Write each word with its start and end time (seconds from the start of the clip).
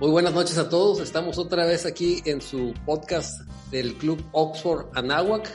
Muy 0.00 0.10
buenas 0.10 0.34
noches 0.34 0.58
a 0.58 0.68
todos. 0.68 0.98
Estamos 0.98 1.38
otra 1.38 1.64
vez 1.66 1.86
aquí 1.86 2.20
en 2.24 2.40
su 2.40 2.74
podcast 2.84 3.42
del 3.70 3.94
Club 3.94 4.20
Oxford 4.32 4.86
Anáhuac. 4.92 5.48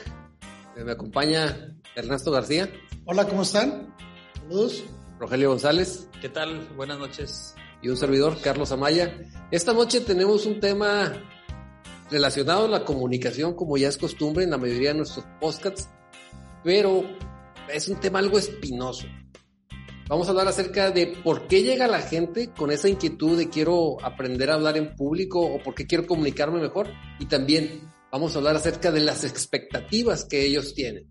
Eh, 0.78 0.83
me 0.85 0.94
acompaña 0.94 1.76
Ernesto 1.94 2.31
García. 2.31 2.72
Hola, 3.05 3.28
¿cómo 3.28 3.41
están? 3.41 3.94
Saludos. 4.36 4.86
Rogelio 5.19 5.49
González. 5.49 6.08
¿Qué 6.22 6.29
tal? 6.29 6.69
Buenas 6.78 6.99
noches. 6.99 7.54
Y 7.81 7.90
un 7.90 7.97
servidor, 7.97 8.40
Carlos 8.41 8.72
Amaya. 8.72 9.13
Esta 9.51 9.73
noche 9.73 9.99
tenemos 9.99 10.46
un 10.46 10.62
tema 10.62 11.12
relacionado 12.10 12.65
a 12.65 12.69
la 12.69 12.85
comunicación, 12.85 13.56
como 13.56 13.76
ya 13.76 13.90
es 13.90 13.97
costumbre 13.97 14.46
en 14.46 14.51
la 14.51 14.58
mayoría 14.58 14.94
de 14.94 14.99
nuestros 14.99 15.26
podcasts, 15.42 15.90
pero 16.63 17.03
es 17.67 17.90
un 17.90 18.00
tema 18.00 18.20
algo 18.20 18.40
espinoso. 18.40 19.06
Vamos 20.09 20.26
a 20.26 20.31
hablar 20.31 20.48
acerca 20.48 20.90
de 20.90 21.05
por 21.23 21.48
qué 21.48 21.62
llega 21.62 21.88
la 21.88 22.02
gente 22.02 22.50
con 22.58 22.72
esa 22.72 22.90
inquietud 22.90 23.38
de 23.38 23.48
quiero 23.48 24.04
aprender 24.04 24.50
a 24.50 24.55
hablar 24.55 24.76
en 24.76 24.95
público 24.95 25.40
o 25.40 25.62
por 25.62 25.76
qué 25.76 25.86
quiero 25.86 26.08
comunicarme 26.08 26.59
mejor. 26.59 26.88
Y 27.20 27.27
también 27.27 27.88
vamos 28.12 28.34
a 28.34 28.40
hablar 28.40 28.55
acerca 28.55 28.91
de 28.91 29.02
las 29.02 29.23
expectativas 29.23 30.26
que 30.26 30.44
ellos 30.44 30.73
tienen. 30.73 31.08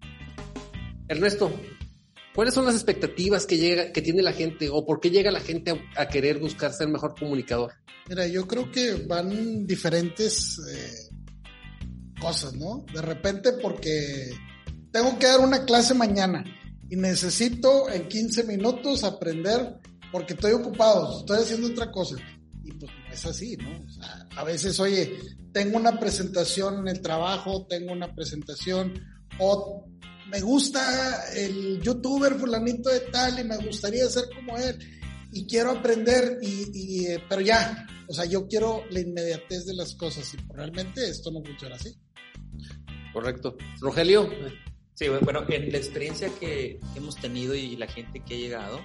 Ernesto, 1.06 1.48
¿cuáles 2.34 2.55
son 2.55 2.65
las 2.65 2.75
expectativas 2.75 3.47
que, 3.47 3.59
llega, 3.59 3.92
que 3.92 4.03
tiene 4.03 4.20
la 4.20 4.33
gente 4.33 4.69
o 4.69 4.84
por 4.84 4.98
qué 4.98 5.11
llega 5.11 5.30
la 5.30 5.39
gente 5.39 5.80
a, 5.97 6.09
querer 6.09 6.41
buscar 6.41 6.73
ser 6.73 6.89
mejor 6.89 7.15
comunicador? 7.17 7.75
Mira, 8.09 8.27
yo 8.27 8.48
creo 8.48 8.69
que 8.73 8.95
van 9.06 9.65
diferentes 9.65 10.59
eh, 10.59 11.15
cosas, 12.20 12.53
¿no? 12.55 12.84
De 12.92 13.01
repente 13.01 13.53
porque 13.62 14.33
tengo 14.91 15.17
que 15.20 15.27
dar 15.27 15.39
una 15.39 15.65
clase 15.65 15.95
mañana 15.95 16.45
y 16.91 16.97
necesito 16.97 17.91
en 17.91 18.08
15 18.08 18.44
minutos 18.44 19.05
aprender 19.05 19.78
porque 20.11 20.34
estoy 20.34 20.53
ocupado, 20.53 21.20
estoy 21.20 21.39
haciendo 21.39 21.69
otra 21.69 21.91
cosa. 21.91 22.17
Y 22.64 22.72
pues 22.72 22.91
es 23.12 23.27
así, 23.27 23.56
¿no? 23.56 23.84
A 24.36 24.45
veces, 24.45 24.78
oye, 24.80 25.19
tengo 25.53 25.78
una 25.78 25.98
presentación 25.98 26.80
en 26.80 26.89
el 26.89 27.00
trabajo, 27.00 27.67
tengo 27.69 27.92
una 27.92 28.14
presentación, 28.14 28.95
o 29.39 29.86
me 30.30 30.41
gusta 30.41 31.33
el 31.34 31.80
youtuber 31.83 32.34
fulanito 32.34 32.91
de 32.91 33.00
tal 33.00 33.39
y 33.39 33.45
me 33.45 33.56
gustaría 33.56 34.06
ser 34.08 34.25
como 34.34 34.56
él 34.58 34.78
y 35.33 35.47
quiero 35.47 35.73
aprender, 35.73 36.39
y, 36.42 37.06
eh, 37.06 37.23
pero 37.28 37.41
ya, 37.42 37.86
o 38.08 38.14
sea, 38.14 38.25
yo 38.25 38.47
quiero 38.47 38.84
la 38.91 39.00
inmediatez 39.00 39.67
de 39.67 39.75
las 39.75 39.95
cosas 39.95 40.33
y 40.34 40.39
realmente 40.52 41.06
esto 41.08 41.30
no 41.30 41.42
funciona 41.42 41.77
así. 41.77 41.95
Correcto. 43.12 43.56
Rogelio, 43.80 44.28
Sí, 44.99 45.07
bueno, 45.09 45.45
en 45.49 45.71
la 45.71 45.79
experiencia 45.79 46.29
que, 46.41 46.81
hemos 46.97 47.15
tenido 47.15 47.55
y 47.55 47.77
la 47.77 47.87
gente 47.87 48.19
que 48.19 48.35
ha 48.35 48.37
llegado, 48.37 48.81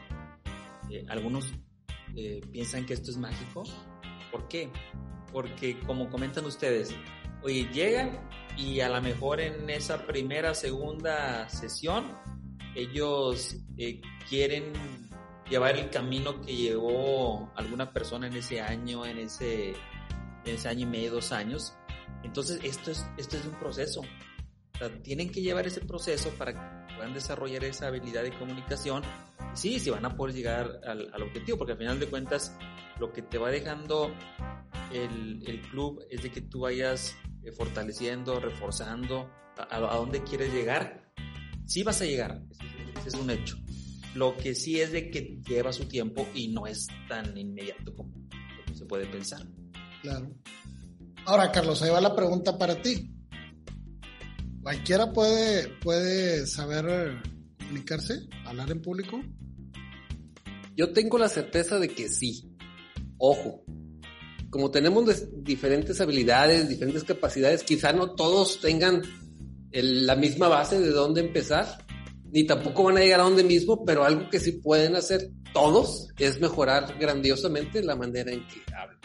eh, 0.91 1.03
algunos 1.09 1.51
eh, 2.15 2.39
piensan 2.51 2.85
que 2.85 2.93
esto 2.93 3.09
es 3.09 3.17
mágico. 3.17 3.63
¿Por 4.31 4.47
qué? 4.47 4.69
Porque 5.31 5.79
como 5.79 6.11
comentan 6.11 6.45
ustedes, 6.45 6.93
oye, 7.41 7.67
llegan 7.73 8.29
y 8.55 8.81
a 8.81 8.89
lo 8.89 9.01
mejor 9.01 9.41
en 9.41 9.67
esa 9.71 10.05
primera, 10.05 10.53
segunda 10.53 11.49
sesión, 11.49 12.15
ellos 12.75 13.55
eh, 13.79 13.99
quieren 14.29 14.71
llevar 15.49 15.77
el 15.77 15.89
camino 15.89 16.41
que 16.41 16.55
llevó 16.55 17.51
alguna 17.55 17.91
persona 17.91 18.27
en 18.27 18.33
ese 18.33 18.61
año, 18.61 19.03
en 19.03 19.17
ese, 19.17 19.69
en 20.45 20.55
ese 20.55 20.69
año 20.69 20.81
y 20.81 20.91
medio, 20.91 21.13
dos 21.13 21.31
años. 21.31 21.73
Entonces, 22.21 22.59
esto 22.61 22.91
es, 22.91 23.03
esto 23.17 23.35
es 23.35 23.45
un 23.47 23.53
proceso 23.53 24.03
tienen 25.03 25.29
que 25.29 25.41
llevar 25.41 25.67
ese 25.67 25.81
proceso 25.81 26.29
para 26.31 26.53
que 26.53 26.95
puedan 26.95 27.13
desarrollar 27.13 27.63
esa 27.63 27.87
habilidad 27.87 28.23
de 28.23 28.37
comunicación. 28.37 29.03
sí, 29.53 29.79
si 29.79 29.89
van 29.89 30.05
a 30.05 30.15
poder 30.15 30.35
llegar 30.35 30.81
al, 30.85 31.21
objetivo, 31.21 31.57
porque 31.57 31.73
al 31.73 31.77
final 31.77 31.99
de 31.99 32.07
cuentas 32.07 32.55
lo 32.99 33.11
que 33.11 33.21
te 33.21 33.37
va 33.37 33.49
dejando 33.49 34.13
el, 34.91 35.43
el 35.47 35.61
club 35.61 36.03
es 36.09 36.23
de 36.23 36.31
que 36.31 36.41
tú 36.41 36.61
vayas 36.61 37.15
eh, 37.43 37.51
fortaleciendo, 37.51 38.39
reforzando 38.39 39.29
a, 39.57 39.75
a, 39.75 39.97
dónde 39.97 40.23
quieres 40.23 40.51
llegar. 40.53 41.11
Sí 41.65 41.83
vas 41.83 42.01
a 42.01 42.05
llegar, 42.05 42.41
ese 42.97 43.09
es 43.09 43.13
un 43.15 43.29
hecho. 43.29 43.57
Lo 44.15 44.37
que 44.37 44.53
sí 44.53 44.79
es 44.79 44.91
de 44.91 45.09
que 45.09 45.39
lleva 45.47 45.73
su 45.73 45.85
tiempo 45.85 46.27
y 46.35 46.49
no 46.49 46.67
es 46.67 46.87
tan 47.07 47.35
inmediato 47.37 47.95
como 47.95 48.13
se 48.73 48.85
puede 48.85 49.05
pensar. 49.05 49.45
Claro. 50.01 50.31
Ahora, 51.25 51.51
Carlos, 51.51 51.81
ahí 51.81 51.89
va 51.89 52.01
la 52.01 52.15
pregunta 52.15 52.57
para 52.57 52.81
ti 52.81 53.12
cualquiera 54.63 55.11
puede, 55.11 55.67
puede 55.81 56.47
saber 56.47 57.21
comunicarse, 57.59 58.27
hablar 58.45 58.71
en 58.71 58.81
público. 58.81 59.21
Yo 60.75 60.91
tengo 60.93 61.19
la 61.19 61.29
certeza 61.29 61.77
de 61.77 61.89
que 61.89 62.09
sí. 62.09 62.55
Ojo, 63.17 63.63
como 64.49 64.71
tenemos 64.71 65.05
diferentes 65.43 66.01
habilidades, 66.01 66.69
diferentes 66.69 67.03
capacidades, 67.03 67.63
quizá 67.63 67.93
no 67.93 68.15
todos 68.15 68.59
tengan 68.61 69.01
la 69.71 70.15
misma 70.15 70.47
base 70.47 70.79
de 70.79 70.91
dónde 70.91 71.21
empezar, 71.21 71.85
ni 72.31 72.45
tampoco 72.45 72.83
van 72.83 72.97
a 72.97 73.01
llegar 73.01 73.19
a 73.19 73.23
donde 73.23 73.43
mismo, 73.43 73.83
pero 73.85 74.03
algo 74.03 74.29
que 74.29 74.39
sí 74.39 74.53
pueden 74.53 74.95
hacer 74.95 75.29
todos 75.53 76.07
es 76.17 76.39
mejorar 76.39 76.97
grandiosamente 76.99 77.83
la 77.83 77.95
manera 77.95 78.31
en 78.31 78.47
que 78.47 78.61
hablan. 78.73 78.99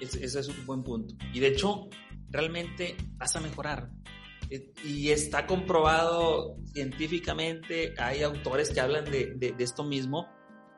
Ese 0.00 0.40
es 0.40 0.48
un 0.48 0.66
buen 0.66 0.82
punto. 0.82 1.14
Y 1.32 1.40
de 1.40 1.48
hecho, 1.48 1.88
realmente 2.30 2.96
vas 3.16 3.34
a 3.36 3.40
mejorar. 3.40 3.90
Eh, 4.50 4.72
y 4.84 5.10
está 5.10 5.46
comprobado 5.46 6.56
científicamente, 6.72 7.94
hay 7.98 8.22
autores 8.22 8.70
que 8.70 8.80
hablan 8.80 9.04
de, 9.04 9.34
de, 9.34 9.54
esto 9.58 9.84
mismo, 9.84 10.28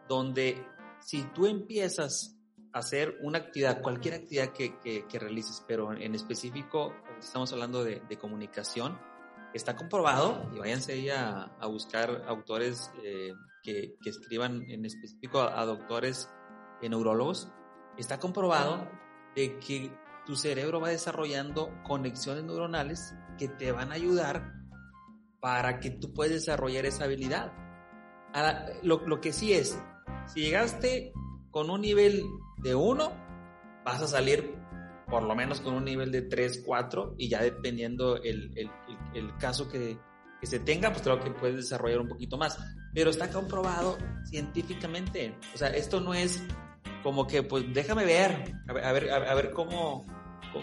donde 0.09 0.65
si 1.01 1.23
tú 1.35 1.47
empiezas 1.47 2.37
a 2.73 2.79
hacer 2.79 3.19
una 3.23 3.39
actividad, 3.39 3.83
cualquier 3.83 4.15
actividad 4.15 4.53
que, 4.53 4.79
que, 4.79 5.19
realices, 5.19 5.65
pero 5.67 5.93
en 5.93 6.15
específico 6.15 6.95
estamos 7.19 7.53
hablando 7.53 7.85
de, 7.85 8.01
de, 8.09 8.17
comunicación, 8.17 8.99
está 9.53 9.77
comprobado, 9.77 10.51
y 10.55 10.59
váyanse 10.59 10.93
ahí 10.93 11.11
a, 11.11 11.45
a 11.59 11.67
buscar 11.67 12.25
autores 12.27 12.91
eh, 13.03 13.33
que, 13.63 13.97
que, 14.03 14.11
escriban 14.11 14.63
en 14.71 14.85
específico 14.85 15.41
a, 15.41 15.61
a 15.61 15.67
doctores 15.67 16.31
en 16.81 16.91
neurólogos, 16.91 17.49
está 17.97 18.19
comprobado 18.19 18.89
de 19.35 19.59
que 19.59 19.91
tu 20.29 20.37
cerebro 20.37 20.79
va 20.79 20.91
desarrollando 20.91 21.73
conexiones 21.85 22.45
neuronales 22.45 23.15
que 23.39 23.49
te 23.49 23.73
van 23.73 23.93
a 23.93 23.95
ayudar 23.95 24.53
para 25.41 25.81
que 25.81 25.89
tú 25.91 26.13
puedas 26.13 26.35
desarrollar 26.35 26.85
esa 26.85 27.05
habilidad. 27.05 27.51
lo, 28.83 29.21
que 29.23 29.33
sí 29.33 29.55
es, 29.55 29.83
si 30.27 30.43
llegaste 30.43 31.15
con 31.51 31.71
un 31.71 31.81
nivel 31.81 32.25
de 32.63 32.75
1, 32.75 33.11
vas 33.87 34.03
a 34.03 34.07
salir 34.07 34.55
por 35.07 35.23
lo 35.23 35.35
menos 35.35 35.63
con 35.63 35.73
un 35.73 35.87
nivel 35.87 36.13
de 36.13 36.21
3, 36.21 36.63
4 36.67 37.15
y 37.17 37.31
ya 37.31 37.43
dependiendo 37.43 38.23
el, 38.23 38.53
el, 39.15 39.35
caso 39.39 39.67
que, 39.67 39.99
que, 40.43 40.47
se 40.47 40.61
tenga, 40.61 40.91
pues 40.91 41.01
creo 41.01 41.19
que 41.21 41.31
puedes 41.31 41.57
desarrollar 41.57 42.01
un 42.01 42.09
poquito 42.09 42.37
más. 42.37 42.59
Pero 42.93 43.09
está 43.09 43.31
comprobado 43.31 43.97
científicamente. 44.27 45.35
O 45.55 45.57
sea, 45.57 45.69
esto 45.69 46.03
no 46.03 46.13
es 46.13 46.45
como 47.03 47.27
que, 47.27 47.43
pues 47.43 47.65
déjame 47.73 48.05
ver, 48.05 48.55
ver, 48.67 48.85
a 48.85 48.93
ver, 48.93 49.11
a 49.11 49.35
ver 49.35 49.53
cómo, 49.53 50.05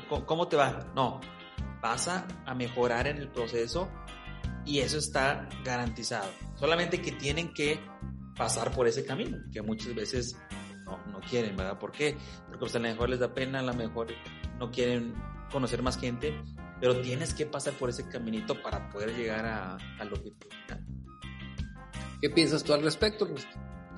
cómo, 0.10 0.26
cómo 0.26 0.48
te 0.48 0.56
va. 0.56 0.92
No, 0.96 1.22
vas 1.82 2.08
a, 2.08 2.26
mejorar 2.56 3.06
en 3.08 3.18
el 3.18 3.30
proceso 3.30 3.90
y 4.66 4.80
eso 4.80 4.98
está 4.98 5.48
garantizado. 5.64 6.30
Solamente 6.56 7.02
que 7.02 7.12
tienen 7.12 7.54
que 7.54 7.80
pasar 8.36 8.72
por 8.72 8.88
ese 8.88 9.06
camino, 9.06 9.38
que 9.52 9.62
muchas 9.62 9.94
veces 9.94 10.36
no, 10.86 10.98
no 11.08 11.20
quieren, 11.22 11.56
¿verdad? 11.56 11.78
¿Por 11.78 11.92
qué? 11.92 12.18
Porque 12.46 12.60
pues, 12.60 12.76
a 12.76 12.80
lo 12.80 12.88
mejor 12.88 13.10
les 13.10 13.20
da 13.20 13.34
pena, 13.34 13.60
a 13.60 13.64
lo 13.64 13.74
mejor 13.74 14.08
no 14.60 14.72
quieren 14.72 15.14
conocer 15.52 15.84
más 15.84 16.00
gente, 16.00 16.34
pero 16.80 17.02
tienes 17.02 17.34
que 17.34 17.46
pasar 17.46 17.74
por 17.74 17.90
ese 17.90 18.08
caminito 18.10 18.62
para 18.62 18.90
poder 18.90 19.16
llegar 19.16 19.46
a, 19.46 19.78
a 20.00 20.06
lo 20.06 20.16
que 20.22 20.32
tú 20.32 20.48
¿Qué 22.22 22.30
piensas 22.32 22.64
tú 22.64 22.74
al 22.74 22.82
respecto, 22.82 23.28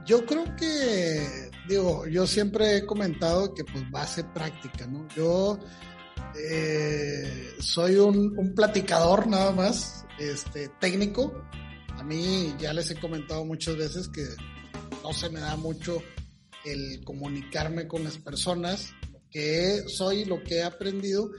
Yo 0.07 0.25
creo 0.25 0.55
que, 0.55 1.51
digo, 1.67 2.07
yo 2.07 2.25
siempre 2.25 2.77
he 2.77 2.85
comentado 2.85 3.53
que 3.53 3.65
pues 3.65 3.83
va 3.93 4.03
a 4.03 4.07
ser 4.07 4.31
práctica, 4.31 4.87
¿no? 4.87 5.05
Yo 5.13 5.59
eh, 6.49 7.51
soy 7.59 7.97
un, 7.97 8.53
platicador 8.55 9.27
nada 9.27 9.51
más, 9.51 10.05
este, 10.17 10.69
técnico. 10.79 11.43
A 11.89 12.03
mí 12.03 12.55
ya 12.57 12.71
les 12.71 12.89
he 12.89 12.95
comentado 12.95 13.43
muchas 13.43 13.75
veces 13.75 14.07
que 14.07 14.23
no 15.03 15.11
se 15.11 15.29
me 15.29 15.41
da 15.41 15.57
mucho 15.57 16.01
el 16.63 17.03
comunicarme 17.03 17.85
con 17.85 18.05
las 18.05 18.17
personas. 18.17 18.93
Lo 19.11 19.19
que 19.29 19.83
soy, 19.87 20.23
lo 20.23 20.41
que 20.41 20.59
he 20.59 20.63
aprendido 20.63 21.31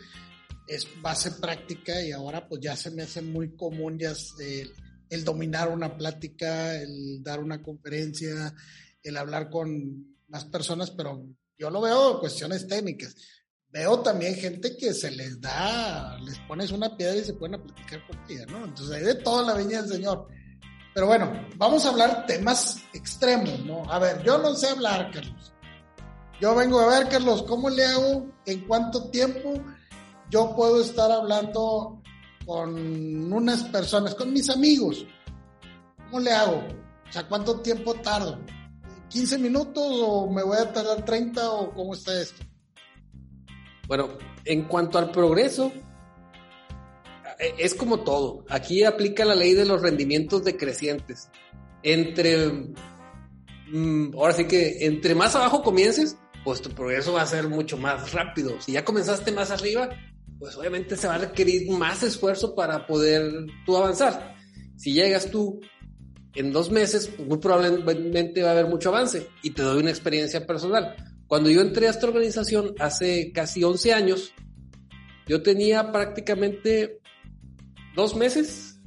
es 0.67 0.87
base 1.01 1.31
práctica 1.31 2.03
y 2.03 2.13
ahora 2.13 2.47
pues 2.47 2.61
ya 2.61 2.77
se 2.77 2.91
me 2.91 3.01
hace 3.01 3.23
muy 3.23 3.57
común 3.57 3.99
ya 3.99 4.13
el, 4.41 4.75
el 5.11 5.25
dominar 5.25 5.69
una 5.69 5.97
plática, 5.97 6.75
el 6.75 7.23
dar 7.23 7.41
una 7.41 7.63
conferencia, 7.63 8.55
el 9.03 9.17
hablar 9.17 9.51
con 9.51 10.17
más 10.29 10.45
personas, 10.45 10.91
pero 10.91 11.27
yo 11.57 11.71
lo 11.71 11.81
veo 11.81 12.21
cuestiones 12.21 12.67
técnicas 12.67 13.17
veo 13.71 14.01
también 14.01 14.35
gente 14.35 14.77
que 14.77 14.95
se 14.95 15.11
les 15.11 15.41
da, 15.41 16.19
les 16.19 16.39
pones 16.41 16.73
una 16.73 16.97
piedra 16.97 17.17
y 17.17 17.25
se 17.25 17.35
pueden 17.35 17.61
platicar 17.63 18.03
ella, 18.29 18.47
¿no? 18.47 18.65
Entonces 18.65 18.97
hay 18.97 19.03
de 19.03 19.15
toda 19.17 19.43
la 19.43 19.55
viña 19.55 19.83
del 19.83 19.91
Señor. 19.91 20.27
Pero 20.95 21.07
bueno, 21.07 21.33
vamos 21.57 21.85
a 21.85 21.91
hablar 21.91 22.27
temas 22.27 22.83
extremos, 22.93 23.61
¿no? 23.65 23.85
A 23.91 23.99
ver, 23.99 24.23
yo 24.25 24.39
no 24.39 24.55
sé 24.55 24.69
hablar, 24.69 25.11
Carlos. 25.13 25.53
Yo 26.41 26.55
vengo 26.55 26.81
a 26.81 26.99
ver, 26.99 27.09
Carlos, 27.09 27.43
¿cómo 27.43 27.69
le 27.69 27.85
hago? 27.85 28.27
¿En 28.47 28.67
cuánto 28.67 29.11
tiempo 29.11 29.55
yo 30.31 30.55
puedo 30.55 30.81
estar 30.81 31.11
hablando 31.11 31.98
con 32.49 33.31
unas 33.31 33.63
personas, 33.65 34.15
con 34.15 34.33
mis 34.33 34.49
amigos? 34.49 35.05
¿Cómo 36.07 36.21
le 36.21 36.33
hago? 36.33 36.67
O 37.07 37.13
sea, 37.13 37.29
¿cuánto 37.29 37.61
tiempo 37.61 37.93
tardo? 37.97 38.39
¿15 39.11 39.39
minutos 39.39 39.85
o 39.85 40.31
me 40.31 40.43
voy 40.43 40.57
a 40.57 40.73
tardar 40.73 41.05
30 41.05 41.51
o 41.51 41.75
cómo 41.75 41.93
está 41.93 42.19
esto? 42.19 42.43
Bueno, 43.87 44.09
en 44.47 44.65
cuanto 44.65 44.99
al 44.99 45.11
progreso, 45.11 45.71
es 47.59 47.75
como 47.75 48.01
todo. 48.01 48.47
Aquí 48.49 48.83
aplica 48.83 49.27
la 49.27 49.35
ley 49.35 49.53
de 49.53 49.67
los 49.67 49.83
rendimientos 49.83 50.43
decrecientes. 50.43 51.29
Entre, 51.83 52.49
mm, 53.71 54.15
ahora 54.15 54.33
sí 54.33 54.47
que 54.47 54.87
entre 54.87 55.15
más 55.15 55.37
abajo 55.37 55.63
comiences, 55.63 56.17
pues 56.45 56.63
tu 56.63 56.71
progreso 56.71 57.13
va 57.13 57.23
a 57.23 57.27
ser 57.27 57.47
mucho 57.47 57.77
más 57.77 58.15
rápido. 58.15 58.59
Si 58.63 58.73
ya 58.73 58.87
comenzaste 58.87 59.33
más 59.33 59.51
arriba, 59.51 59.91
pues 60.39 60.57
obviamente 60.57 60.97
se 60.97 61.09
va 61.09 61.17
a 61.17 61.19
requerir 61.19 61.71
más 61.71 62.03
esfuerzo 62.03 62.55
para 62.55 62.87
poder 62.87 63.47
tú 63.67 63.77
avanzar. 63.77 64.37
Si 64.77 64.93
llegas 64.93 65.31
tú 65.31 65.61
en 66.35 66.53
dos 66.53 66.71
meses, 66.71 67.09
pues 67.09 67.29
muy 67.29 67.39
probablemente 67.39 68.43
va 68.43 68.51
a 68.51 68.53
haber 68.53 68.67
mucho 68.67 68.91
avance 68.91 69.29
y 69.43 69.51
te 69.51 69.63
doy 69.63 69.81
una 69.81 69.91
experiencia 69.91 70.47
personal. 70.47 70.95
Cuando 71.27 71.51
yo 71.51 71.61
entré 71.61 71.89
a 71.89 71.91
esta 71.91 72.07
organización 72.07 72.75
hace 72.79 73.33
casi 73.33 73.65
11 73.65 73.93
años, 73.93 74.33
yo 75.27 75.43
tenía 75.43 75.93
prácticamente 75.93 77.01
dos 77.95 78.15
meses 78.17 78.81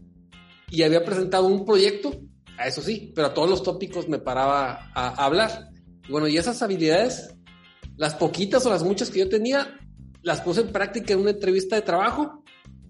y 0.69 0.83
había 0.83 1.03
presentado 1.03 1.47
un 1.47 1.65
proyecto, 1.65 2.11
a 2.57 2.67
eso 2.67 2.81
sí, 2.81 3.11
pero 3.13 3.27
a 3.27 3.33
todos 3.33 3.49
los 3.49 3.61
tópicos 3.61 4.07
me 4.07 4.19
paraba 4.19 4.89
a, 4.95 5.23
hablar. 5.23 5.69
bueno, 6.09 6.27
y 6.27 6.37
esas 6.37 6.61
habilidades, 6.61 7.35
las 7.97 8.15
poquitas 8.15 8.65
o 8.65 8.69
las 8.69 8.83
muchas 8.83 9.09
que 9.09 9.19
yo 9.19 9.29
tenía, 9.29 9.80
las 10.23 10.41
puse 10.41 10.61
en 10.61 10.71
práctica 10.71 11.13
en 11.13 11.19
una 11.19 11.31
entrevista 11.31 11.75
de 11.75 11.81
trabajo 11.81 12.43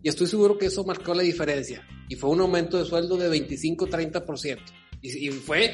y 0.04 0.10
estoy 0.10 0.28
seguro 0.28 0.58
que 0.58 0.68
eso 0.68 0.84
marcó 0.84 1.14
la 1.14 1.24
diferencia. 1.24 1.88
Y 2.10 2.16
fue 2.16 2.30
un 2.30 2.42
aumento 2.42 2.78
de 2.78 2.86
sueldo 2.86 3.18
de 3.18 3.30
25-30%. 3.30 4.60
Y, 5.02 5.28
y 5.28 5.32
fue 5.32 5.66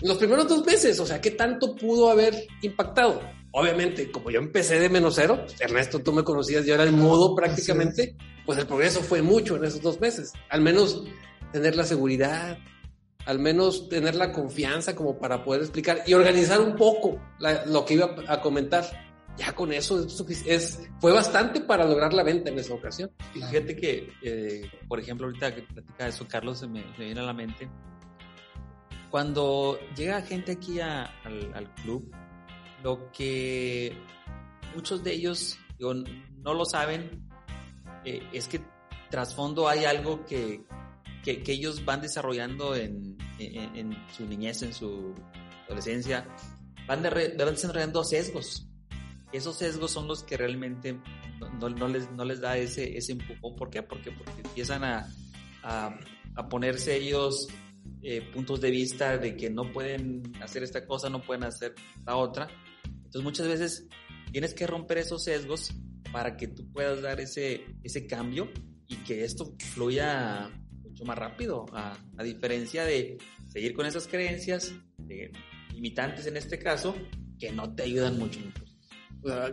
en 0.00 0.08
los 0.08 0.18
primeros 0.18 0.48
dos 0.48 0.64
meses, 0.66 0.98
o 1.00 1.06
sea, 1.06 1.20
¿qué 1.20 1.30
tanto 1.30 1.74
pudo 1.76 2.10
haber 2.10 2.46
impactado? 2.62 3.20
Obviamente, 3.52 4.10
como 4.10 4.30
yo 4.30 4.40
empecé 4.40 4.80
de 4.80 4.88
menos 4.88 5.14
cero, 5.14 5.46
Ernesto, 5.60 6.00
tú 6.00 6.12
me 6.12 6.24
conocías, 6.24 6.66
yo 6.66 6.74
era 6.74 6.82
el 6.82 6.92
mudo 6.92 7.36
prácticamente, 7.36 8.16
pues 8.44 8.58
el 8.58 8.66
progreso 8.66 9.00
fue 9.00 9.22
mucho 9.22 9.56
en 9.56 9.64
esos 9.64 9.80
dos 9.80 10.00
meses. 10.00 10.32
Al 10.50 10.60
menos 10.60 11.04
tener 11.52 11.76
la 11.76 11.84
seguridad, 11.84 12.58
al 13.26 13.38
menos 13.38 13.88
tener 13.88 14.16
la 14.16 14.32
confianza 14.32 14.96
como 14.96 15.18
para 15.18 15.44
poder 15.44 15.62
explicar 15.62 16.02
y 16.06 16.14
organizar 16.14 16.60
un 16.60 16.74
poco 16.74 17.20
lo 17.66 17.84
que 17.84 17.94
iba 17.94 18.14
a 18.26 18.40
comentar. 18.40 18.84
Ya 19.36 19.52
con 19.52 19.72
eso 19.72 20.06
es, 20.46 20.88
fue 21.00 21.12
bastante 21.12 21.60
para 21.60 21.84
lograr 21.84 22.12
la 22.12 22.22
venta 22.22 22.50
en 22.50 22.58
esa 22.58 22.74
ocasión. 22.74 23.10
Y 23.34 23.40
fíjate 23.40 23.74
que, 23.74 24.12
eh, 24.22 24.70
por 24.86 25.00
ejemplo, 25.00 25.26
ahorita 25.26 25.54
que 25.54 25.62
platica 25.62 26.06
eso, 26.06 26.26
Carlos, 26.28 26.60
se 26.60 26.68
me, 26.68 26.84
viene 26.96 27.20
a 27.20 27.24
la 27.24 27.32
mente. 27.32 27.68
Cuando 29.10 29.78
llega 29.96 30.22
gente 30.22 30.52
aquí 30.52 30.78
al, 30.80 31.10
al 31.54 31.74
club, 31.74 32.12
lo 32.82 33.10
que 33.12 33.96
muchos 34.74 35.02
de 35.02 35.12
ellos 35.12 35.58
no 35.78 36.54
lo 36.54 36.64
saben 36.64 37.26
eh, 38.04 38.22
es 38.32 38.48
que 38.48 38.60
trasfondo 39.10 39.68
hay 39.68 39.84
algo 39.84 40.24
que, 40.24 40.64
que, 41.22 41.42
ellos 41.46 41.84
van 41.84 42.00
desarrollando 42.00 42.74
en, 42.74 43.16
en, 43.38 43.96
su 44.14 44.26
niñez, 44.26 44.62
en 44.62 44.74
su 44.74 45.14
adolescencia, 45.66 46.26
van, 46.86 47.02
desarrollando 47.02 48.04
sesgos. 48.04 48.68
Esos 49.34 49.58
sesgos 49.58 49.90
son 49.90 50.08
los 50.08 50.22
que 50.22 50.36
realmente 50.36 50.98
no, 51.60 51.88
les, 51.88 52.40
da 52.40 52.56
ese, 52.56 52.96
empujón. 53.08 53.56
¿Por 53.56 53.68
qué? 53.68 53.82
Porque, 53.82 54.12
porque 54.12 54.40
empiezan 54.42 54.84
a, 54.84 55.06
a, 55.62 55.98
a 56.36 56.48
ponerse 56.48 56.96
ellos 56.96 57.48
eh, 58.02 58.20
puntos 58.32 58.60
de 58.60 58.70
vista 58.70 59.16
de 59.16 59.34
que 59.34 59.48
no 59.48 59.72
pueden 59.72 60.22
hacer 60.42 60.62
esta 60.62 60.86
cosa, 60.86 61.08
no 61.08 61.22
pueden 61.22 61.44
hacer 61.44 61.74
la 62.06 62.16
otra. 62.16 62.48
Entonces 62.84 63.22
muchas 63.22 63.48
veces 63.48 63.88
tienes 64.30 64.52
que 64.52 64.66
romper 64.66 64.98
esos 64.98 65.24
sesgos 65.24 65.72
para 66.12 66.36
que 66.36 66.48
tú 66.48 66.70
puedas 66.70 67.00
dar 67.00 67.20
ese, 67.20 67.64
cambio 68.06 68.50
y 68.86 68.96
que 68.96 69.24
esto 69.24 69.54
fluya 69.72 70.50
mucho 70.82 71.04
más 71.04 71.16
rápido, 71.16 71.64
a, 71.72 71.98
diferencia 72.22 72.84
de 72.84 73.16
seguir 73.48 73.74
con 73.74 73.86
esas 73.86 74.06
creencias 74.06 74.74
limitantes 75.72 76.26
en 76.26 76.36
este 76.36 76.58
caso, 76.58 76.94
que 77.38 77.52
no 77.52 77.74
te 77.74 77.84
ayudan 77.84 78.18
mucho 78.18 78.38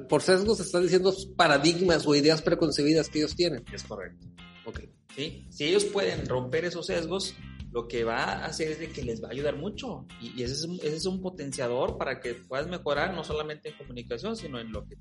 Por 0.09 0.21
sesgos 0.21 0.59
estás 0.59 0.83
diciendo 0.83 1.13
paradigmas 1.35 2.06
o 2.06 2.15
ideas 2.15 2.41
preconcebidas 2.41 3.09
que 3.09 3.19
ellos 3.19 3.35
tienen. 3.35 3.63
Es 3.71 3.83
correcto. 3.83 4.27
Ok. 4.65 4.81
¿Sí? 5.15 5.45
Si 5.50 5.65
ellos 5.65 5.85
pueden 5.85 6.27
romper 6.27 6.65
esos 6.65 6.85
sesgos, 6.85 7.35
lo 7.71 7.88
que 7.88 8.03
va 8.03 8.23
a 8.23 8.45
hacer 8.45 8.71
es 8.71 8.79
de 8.79 8.89
que 8.89 9.01
les 9.01 9.23
va 9.23 9.29
a 9.29 9.31
ayudar 9.31 9.56
mucho. 9.56 10.06
Y, 10.21 10.44
ese, 10.44 10.53
es 10.53 10.63
un, 10.65 10.75
ese, 10.75 10.97
es 10.97 11.06
un, 11.06 11.21
potenciador 11.21 11.97
para 11.97 12.19
que 12.19 12.33
puedas 12.33 12.68
mejorar 12.68 13.13
no 13.13 13.23
solamente 13.23 13.69
en 13.69 13.77
comunicación, 13.77 14.35
sino 14.35 14.59
en 14.59 14.71
lo 14.71 14.85
que 14.85 14.97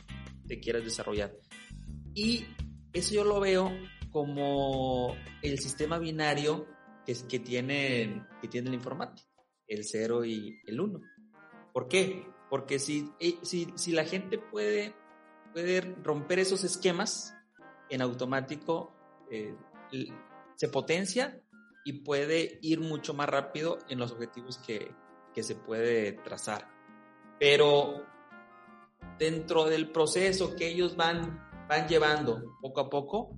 te 0.47 0.61
quieras 0.61 0.85
desarrollar. 0.85 1.37
Y 2.15 2.47
eso 2.93 3.15
yo 3.15 3.25
lo 3.25 3.41
veo 3.41 3.73
como 4.11 5.17
el 5.43 5.59
sistema 5.59 5.99
binario 5.99 6.67
que, 7.05 7.17
que, 7.29 7.41
tiene, 7.41 8.25
que 8.41 8.49
tiene 8.49 8.69
el 8.69 8.75
informático, 8.75 9.29
el 9.67 9.85
0 9.85 10.25
y 10.25 10.61
el 10.67 10.81
1. 10.81 11.01
¿Por 11.73 11.89
qué? 11.89 12.25
Porque 12.51 12.79
si, 12.79 13.11
eh, 13.21 13.39
si, 13.43 13.73
si 13.77 13.93
la 13.93 14.05
gente 14.05 14.37
puede, 14.37 14.95
puede 15.53 15.81
romper 16.03 16.41
esos 16.41 16.65
esquemas, 16.65 17.35
en 17.91 18.03
automático 18.03 18.93
eh, 19.31 19.55
se 20.57 20.69
potencia 20.69 21.43
y 21.85 22.05
puede 22.05 22.59
ir 22.63 22.81
mucho 22.81 23.15
más 23.15 23.29
rápido 23.29 23.79
en 23.89 23.99
los 23.99 24.13
objetivos 24.13 24.59
que, 24.59 24.95
que 25.35 25.43
se 25.43 25.57
puede 25.57 26.13
trazar. 26.13 26.69
Pero 27.39 28.05
dentro 29.19 29.65
del 29.65 29.91
proceso 29.91 30.55
que 30.55 30.69
ellos 30.69 30.97
van, 30.97 31.67
van 31.69 31.89
llevando 31.89 32.57
poco 32.61 32.81
a 32.81 32.91
poco, 32.91 33.37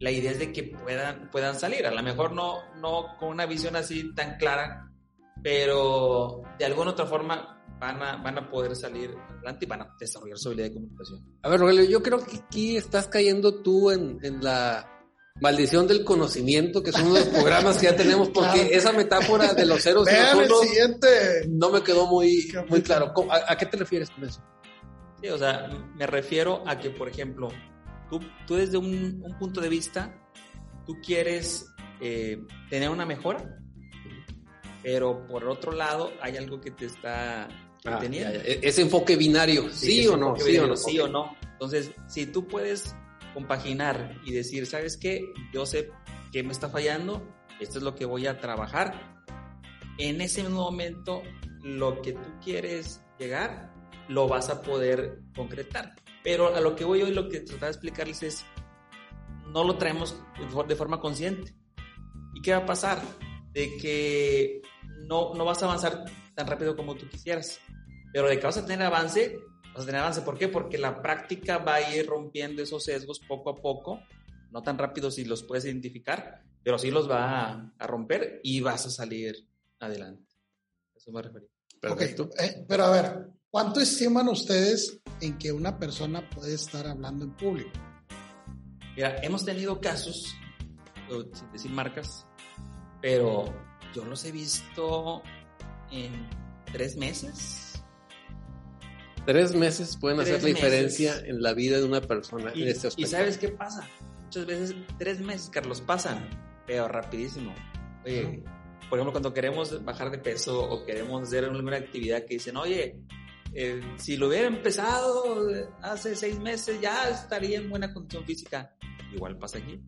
la 0.00 0.10
idea 0.10 0.32
es 0.32 0.38
de 0.38 0.52
que 0.52 0.64
puedan, 0.64 1.30
puedan 1.30 1.58
salir. 1.58 1.86
A 1.86 1.90
lo 1.90 2.02
mejor 2.02 2.32
no, 2.32 2.74
no 2.76 3.16
con 3.18 3.30
una 3.30 3.46
visión 3.46 3.76
así 3.76 4.14
tan 4.14 4.36
clara, 4.36 4.92
pero 5.42 6.42
de 6.58 6.64
alguna 6.64 6.90
otra 6.90 7.06
forma 7.06 7.57
van 7.78 8.02
a, 8.02 8.16
van 8.16 8.38
a 8.38 8.50
poder 8.50 8.74
salir 8.74 9.14
adelante 9.30 9.64
y 9.64 9.68
van 9.68 9.82
a 9.82 9.96
desarrollar 9.98 10.38
su 10.38 10.48
habilidad 10.48 10.68
de 10.68 10.74
comunicación. 10.74 11.38
A 11.42 11.48
ver, 11.48 11.60
Rogelio, 11.60 11.84
yo 11.84 12.02
creo 12.02 12.18
que 12.24 12.36
aquí 12.36 12.76
estás 12.76 13.08
cayendo 13.08 13.62
tú 13.62 13.90
en, 13.90 14.18
en 14.22 14.42
la 14.42 14.98
Maldición 15.40 15.86
del 15.86 16.04
conocimiento, 16.04 16.82
que 16.82 16.90
son 16.90 17.06
uno 17.06 17.14
de 17.14 17.20
los 17.20 17.28
programas 17.34 17.78
que 17.78 17.86
ya 17.86 17.96
tenemos, 17.96 18.28
porque 18.30 18.70
esa 18.72 18.92
metáfora 18.92 19.54
de 19.54 19.66
los 19.66 19.82
ceros 19.82 20.08
y 20.10 20.14
los 20.14 20.50
unos 20.50 20.98
no 21.48 21.70
me 21.70 21.82
quedó 21.82 22.06
muy, 22.06 22.52
muy 22.68 22.82
claro. 22.82 23.12
¿A, 23.30 23.56
qué 23.56 23.66
te 23.66 23.76
refieres 23.76 24.10
con 24.10 24.24
eso? 24.24 24.42
Sí, 25.22 25.28
o 25.28 25.38
sea, 25.38 25.68
me 25.96 26.06
refiero 26.06 26.64
a 26.66 26.78
que, 26.78 26.90
por 26.90 27.08
ejemplo, 27.08 27.48
tú, 28.10 28.20
tú 28.46 28.56
desde 28.56 28.78
un, 28.78 29.22
punto 29.38 29.60
de 29.60 29.68
vista, 29.68 30.12
tú 30.86 30.96
quieres 31.04 31.66
eh, 32.00 32.42
tener 32.68 32.90
una 32.90 33.06
mejora, 33.06 33.60
pero 34.82 35.26
por 35.26 35.44
otro 35.44 35.72
lado 35.72 36.12
hay 36.20 36.36
algo 36.36 36.60
que 36.60 36.72
te 36.72 36.86
está 36.86 37.48
ah, 37.96 37.98
teniendo. 37.98 38.40
Ese 38.44 38.82
enfoque 38.82 39.16
binario, 39.16 39.70
¿sí, 39.70 40.06
o 40.06 40.16
no? 40.16 40.36
¿Sí 40.36 40.56
o 40.58 40.66
no? 40.66 40.76
Sí 40.76 40.98
o 40.98 41.08
no. 41.08 41.36
Entonces, 41.52 41.90
si 42.06 42.26
tú 42.26 42.46
puedes 42.46 42.94
compaginar 43.34 44.16
y 44.24 44.32
decir, 44.32 44.66
¿sabes 44.66 44.96
qué? 44.96 45.32
Yo 45.52 45.66
sé 45.66 45.90
qué 46.32 46.42
me 46.42 46.52
está 46.52 46.68
fallando, 46.68 47.26
esto 47.60 47.78
es 47.78 47.84
lo 47.84 47.94
que 47.94 48.04
voy 48.04 48.26
a 48.26 48.38
trabajar. 48.38 49.20
En 49.98 50.20
ese 50.20 50.48
momento, 50.48 51.22
lo 51.62 52.00
que 52.02 52.12
tú 52.12 52.28
quieres 52.42 53.02
llegar, 53.18 53.72
lo 54.08 54.28
vas 54.28 54.48
a 54.48 54.62
poder 54.62 55.20
concretar. 55.34 55.94
Pero 56.22 56.54
a 56.54 56.60
lo 56.60 56.76
que 56.76 56.84
voy 56.84 57.02
hoy, 57.02 57.12
lo 57.12 57.28
que 57.28 57.40
trataba 57.40 57.66
de 57.66 57.72
explicarles 57.72 58.22
es, 58.22 58.44
no 59.52 59.64
lo 59.64 59.76
traemos 59.76 60.16
de 60.66 60.76
forma 60.76 61.00
consciente. 61.00 61.54
¿Y 62.34 62.42
qué 62.42 62.52
va 62.52 62.58
a 62.58 62.66
pasar? 62.66 63.00
De 63.52 63.76
que 63.78 64.62
no, 65.06 65.34
no 65.34 65.44
vas 65.44 65.62
a 65.62 65.66
avanzar 65.66 66.04
tan 66.34 66.46
rápido 66.46 66.76
como 66.76 66.94
tú 66.94 67.08
quisieras. 67.08 67.60
Pero 68.12 68.28
de 68.28 68.38
que 68.38 68.46
vas 68.46 68.56
a 68.56 68.66
tener 68.66 68.86
avance, 68.86 69.38
vas 69.74 69.82
a 69.82 69.86
tener 69.86 70.00
avance. 70.00 70.22
¿Por 70.22 70.38
qué? 70.38 70.48
Porque 70.48 70.78
la 70.78 71.02
práctica 71.02 71.58
va 71.58 71.76
a 71.76 71.94
ir 71.94 72.06
rompiendo 72.06 72.62
esos 72.62 72.84
sesgos 72.84 73.20
poco 73.20 73.50
a 73.50 73.56
poco, 73.56 74.00
no 74.50 74.62
tan 74.62 74.78
rápido 74.78 75.10
si 75.10 75.24
los 75.24 75.42
puedes 75.42 75.64
identificar, 75.64 76.42
pero 76.62 76.78
sí 76.78 76.90
los 76.90 77.10
va 77.10 77.72
a, 77.78 77.86
romper 77.86 78.40
y 78.42 78.60
vas 78.60 78.86
a 78.86 78.90
salir 78.90 79.46
adelante. 79.78 80.34
Eso 80.94 81.12
me 81.12 81.22
refería. 81.22 81.48
Perfecto. 81.80 82.30
Eh, 82.38 82.64
pero 82.66 82.84
a 82.84 82.90
ver, 82.90 83.28
¿cuánto 83.50 83.80
estiman 83.80 84.28
ustedes 84.28 85.00
en 85.20 85.38
que 85.38 85.52
una 85.52 85.78
persona 85.78 86.28
puede 86.28 86.54
estar 86.54 86.86
hablando 86.86 87.24
en 87.24 87.36
público? 87.36 87.70
Mira, 88.96 89.16
hemos 89.22 89.44
tenido 89.44 89.80
casos, 89.80 90.34
sin 91.08 91.52
decir 91.52 91.70
marcas, 91.70 92.26
pero 93.00 93.44
yo 93.94 94.04
los 94.04 94.24
he 94.24 94.32
visto 94.32 95.22
en 95.92 96.28
tres 96.72 96.96
meses 96.96 97.67
Tres 99.28 99.54
meses 99.54 99.98
pueden 100.00 100.16
Tres 100.20 100.30
hacer 100.30 100.42
la 100.42 100.48
meses. 100.48 100.62
diferencia 100.62 101.18
en 101.26 101.42
la 101.42 101.52
vida 101.52 101.76
de 101.76 101.84
una 101.84 102.00
persona 102.00 102.50
Y, 102.54 102.62
en 102.62 102.68
este 102.68 102.86
y 102.86 102.88
aspecto. 102.88 103.10
¿sabes 103.10 103.36
qué 103.36 103.48
pasa? 103.50 103.86
Muchas 104.24 104.46
veces 104.46 104.74
tres 104.98 105.20
meses, 105.20 105.50
Carlos, 105.50 105.82
pasan, 105.82 106.30
pero 106.66 106.88
rapidísimo. 106.88 107.54
Oye, 108.06 108.42
por 108.88 108.98
ejemplo, 108.98 109.12
cuando 109.12 109.34
queremos 109.34 109.84
bajar 109.84 110.10
de 110.10 110.16
peso 110.16 110.62
o 110.62 110.82
queremos 110.86 111.24
hacer 111.24 111.44
alguna 111.44 111.76
actividad 111.76 112.24
que 112.24 112.34
dicen, 112.36 112.56
oye, 112.56 113.02
eh, 113.52 113.82
si 113.98 114.16
lo 114.16 114.28
hubiera 114.28 114.46
empezado 114.46 115.46
hace 115.82 116.16
seis 116.16 116.38
meses 116.38 116.80
ya 116.80 117.10
estaría 117.10 117.58
en 117.58 117.68
buena 117.68 117.92
condición 117.92 118.24
física. 118.24 118.74
Igual 119.12 119.36
pasa 119.36 119.58
aquí. 119.58 119.78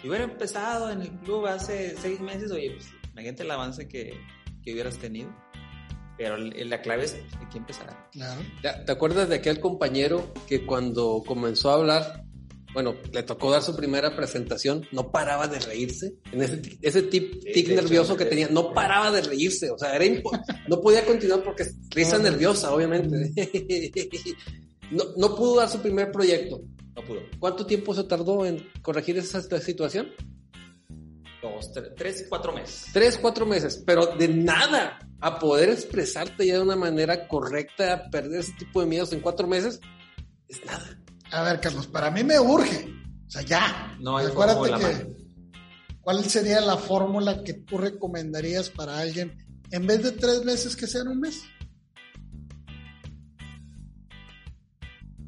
Si 0.00 0.08
hubiera 0.08 0.22
empezado 0.22 0.92
en 0.92 1.02
el 1.02 1.10
club 1.22 1.46
hace 1.46 1.96
seis 1.96 2.20
meses, 2.20 2.52
oye, 2.52 2.70
pues 2.76 2.88
imagínate 3.12 3.42
el 3.42 3.50
avance 3.50 3.88
que, 3.88 4.16
que 4.62 4.72
hubieras 4.72 4.96
tenido. 4.96 5.34
Pero 6.18 6.36
la 6.38 6.80
clave 6.82 7.04
es 7.04 7.14
hay 7.14 7.46
que 7.50 7.58
empezar. 7.58 8.08
Claro. 8.12 8.40
¿Te 8.84 8.92
acuerdas 8.92 9.28
de 9.28 9.34
aquel 9.36 9.60
compañero 9.60 10.32
que 10.48 10.64
cuando 10.64 11.22
comenzó 11.26 11.70
a 11.70 11.74
hablar, 11.74 12.24
bueno, 12.72 12.94
le 13.12 13.22
tocó 13.22 13.50
dar 13.50 13.62
su 13.62 13.74
primera 13.76 14.16
presentación, 14.16 14.86
no 14.92 15.10
paraba 15.10 15.46
de 15.48 15.58
reírse? 15.60 16.14
En 16.32 16.42
ese, 16.42 16.62
tic- 16.62 16.78
ese 16.82 17.02
tic, 17.02 17.32
Sí, 17.42 17.52
tic 17.52 17.66
de 17.68 17.72
hecho, 17.74 17.82
nervioso 17.82 18.16
que 18.16 18.24
tenía, 18.26 18.48
no 18.48 18.72
paraba 18.72 19.10
de 19.12 19.22
reírse, 19.22 19.70
o 19.70 19.78
sea, 19.78 19.94
era 19.94 20.04
impo- 20.04 20.30
no 20.68 20.80
podía 20.80 21.04
continuar 21.04 21.42
porque 21.42 21.66
risa 21.90 22.18
nerviosa, 22.18 22.74
obviamente. 22.74 23.32
No, 24.90 25.02
no 25.16 25.34
pudo 25.34 25.56
dar 25.56 25.68
su 25.68 25.80
primer 25.80 26.12
proyecto. 26.12 26.60
No 26.94 27.02
pudo. 27.02 27.20
¿Cuánto 27.40 27.66
tiempo 27.66 27.92
se 27.92 28.04
tardó 28.04 28.46
en 28.46 28.64
corregir 28.82 29.18
esa 29.18 29.40
situación? 29.60 30.10
Dos, 31.42 31.72
tres, 31.72 31.92
tres 31.96 32.26
cuatro 32.28 32.52
meses. 32.52 32.86
Tres, 32.92 33.18
cuatro 33.18 33.46
meses, 33.46 33.82
pero 33.84 34.06
de 34.06 34.28
nada 34.28 34.98
a 35.20 35.38
poder 35.38 35.70
expresarte 35.70 36.46
ya 36.46 36.54
de 36.54 36.62
una 36.62 36.76
manera 36.76 37.28
correcta, 37.28 37.92
a 37.92 38.10
perder 38.10 38.40
ese 38.40 38.52
tipo 38.52 38.80
de 38.80 38.86
miedos 38.86 39.12
en 39.12 39.20
cuatro 39.20 39.46
meses, 39.46 39.80
es 40.48 40.64
nada. 40.64 40.98
A 41.30 41.42
ver, 41.42 41.60
Carlos, 41.60 41.86
para 41.86 42.10
mí 42.10 42.22
me 42.24 42.38
urge. 42.38 42.88
O 43.26 43.30
sea, 43.30 43.42
ya. 43.42 43.96
No 44.00 44.16
hay 44.16 44.26
Acuérdate 44.26 44.64
que. 44.64 44.82
man. 44.82 45.16
¿Cuál 46.00 46.24
sería 46.24 46.60
la 46.60 46.76
fórmula 46.76 47.42
que 47.42 47.54
tú 47.54 47.78
recomendarías 47.78 48.70
para 48.70 48.98
alguien 48.98 49.36
en 49.72 49.86
vez 49.86 50.02
de 50.04 50.12
tres 50.12 50.44
meses 50.44 50.76
que 50.76 50.86
sean 50.86 51.08
un 51.08 51.20
mes? 51.20 51.42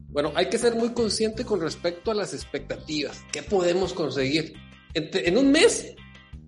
Bueno, 0.08 0.32
hay 0.36 0.48
que 0.48 0.58
ser 0.58 0.74
muy 0.76 0.90
consciente 0.90 1.44
con 1.44 1.60
respecto 1.60 2.10
a 2.10 2.14
las 2.14 2.32
expectativas. 2.32 3.22
¿Qué 3.32 3.42
podemos 3.42 3.92
conseguir? 3.92 4.54
En, 4.94 5.36
un 5.36 5.50
mes 5.50 5.94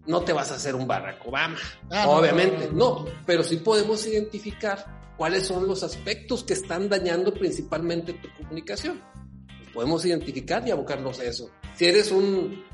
no 0.06 0.22
te 0.22 0.32
vas 0.32 0.50
a 0.50 0.54
hacer 0.54 0.74
un 0.74 0.86
Barack 0.86 1.26
Obama, 1.26 1.58
Ah, 1.90 2.08
obviamente, 2.08 2.66
no, 2.66 2.72
no, 2.72 2.74
no, 2.74 3.04
no. 3.04 3.10
pero 3.26 3.42
sí 3.42 3.56
podemos 3.56 4.06
identificar 4.06 5.00
cuáles 5.16 5.46
son 5.46 5.66
los 5.66 5.82
aspectos 5.82 6.44
que 6.44 6.54
están 6.54 6.88
dañando 6.88 7.34
principalmente 7.34 8.14
tu 8.14 8.28
comunicación. 8.38 9.00
Podemos 9.74 10.04
identificar 10.04 10.66
y 10.66 10.70
abocarnos 10.70 11.20
a 11.20 11.24
eso. 11.24 11.50
Si 11.76 11.84
eres 11.84 12.10
un 12.10 12.64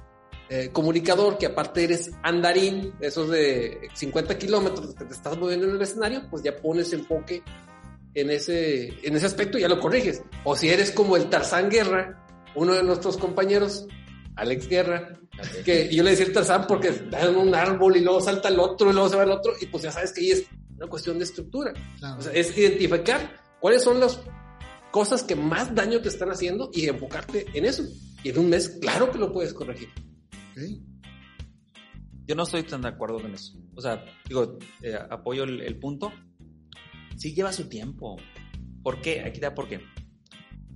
eh, 0.49 0.71
comunicador 0.73 1.39
que 1.39 1.47
aparte 1.47 1.83
eres 1.83 2.13
andarín, 2.23 2.95
esos 3.01 3.29
de 3.31 3.89
50 3.95 4.39
kilómetros 4.39 4.95
que 4.95 5.05
te 5.05 5.13
estás 5.13 5.37
moviendo 5.37 5.67
en 5.67 5.75
el 5.75 5.83
escenario, 5.83 6.23
pues 6.31 6.45
ya 6.45 6.57
pones 6.57 6.93
enfoque 6.93 7.43
en 8.15 8.31
ese, 8.31 8.89
en 9.07 9.17
ese 9.17 9.27
aspecto 9.27 9.59
y 9.59 9.63
ya 9.63 9.69
lo 9.69 9.81
corriges. 9.81 10.23
O 10.45 10.55
si 10.55 10.71
eres 10.71 10.93
como 10.93 11.17
el 11.17 11.29
Tarzán 11.29 11.69
Guerra, 11.69 12.25
uno 12.55 12.75
de 12.75 12.85
nuestros 12.85 13.17
compañeros, 13.17 13.89
Alex 14.37 14.69
Guerra, 14.69 15.19
que 15.65 15.95
yo 15.95 16.03
le 16.03 16.11
decía 16.11 16.27
el 16.27 16.33
Tarzán 16.33 16.67
porque 16.67 16.89
está 16.89 17.29
en 17.29 17.37
un 17.37 17.55
árbol 17.55 17.97
y 17.97 18.01
luego 18.01 18.21
salta 18.21 18.49
el 18.49 18.61
otro 18.61 18.91
y 18.91 18.93
luego 18.93 19.09
se 19.09 19.17
va 19.17 19.25
el 19.25 19.31
otro 19.31 19.55
y 19.61 19.67
pues 19.67 19.83
ya 19.83 19.91
sabes 19.91 20.13
que 20.13 20.21
ahí 20.21 20.31
es 20.31 20.47
una 20.77 20.87
cuestión 20.89 21.19
de 21.19 21.25
estructura. 21.25 21.73
Claro. 21.99 22.19
O 22.19 22.23
sea, 22.23 22.33
es 22.33 22.57
identificar 22.57 23.41
cuáles 23.61 23.83
son 23.83 23.99
las 23.99 24.21
cosas 24.91 25.23
que 25.23 25.37
más 25.37 25.75
daño 25.75 26.01
te 26.01 26.09
están 26.09 26.31
haciendo 26.31 26.71
y 26.73 26.87
enfocarte 26.87 27.47
en 27.55 27.65
eso. 27.65 27.85
Y 28.23 28.31
en 28.31 28.39
un 28.39 28.51
mes, 28.51 28.69
claro 28.81 29.11
que 29.11 29.19
lo 29.19 29.33
puedes 29.33 29.55
corregir. 29.55 29.89
Yo 32.27 32.35
no 32.35 32.43
estoy 32.43 32.63
tan 32.65 32.83
de 32.83 32.89
acuerdo 32.89 33.21
con 33.21 33.33
eso. 33.33 33.59
O 33.75 33.81
sea, 33.81 34.05
digo, 34.29 34.59
eh, 34.83 34.97
apoyo 35.11 35.45
el, 35.45 35.61
el 35.63 35.79
punto. 35.79 36.13
Sí 37.17 37.35
lleva 37.35 37.53
su 37.53 37.69
tiempo. 37.69 38.17
¿Por 38.83 39.01
qué? 39.01 39.21
Aquí 39.21 39.41
da 39.41 39.55
por 39.55 39.69
qué. 39.69 39.81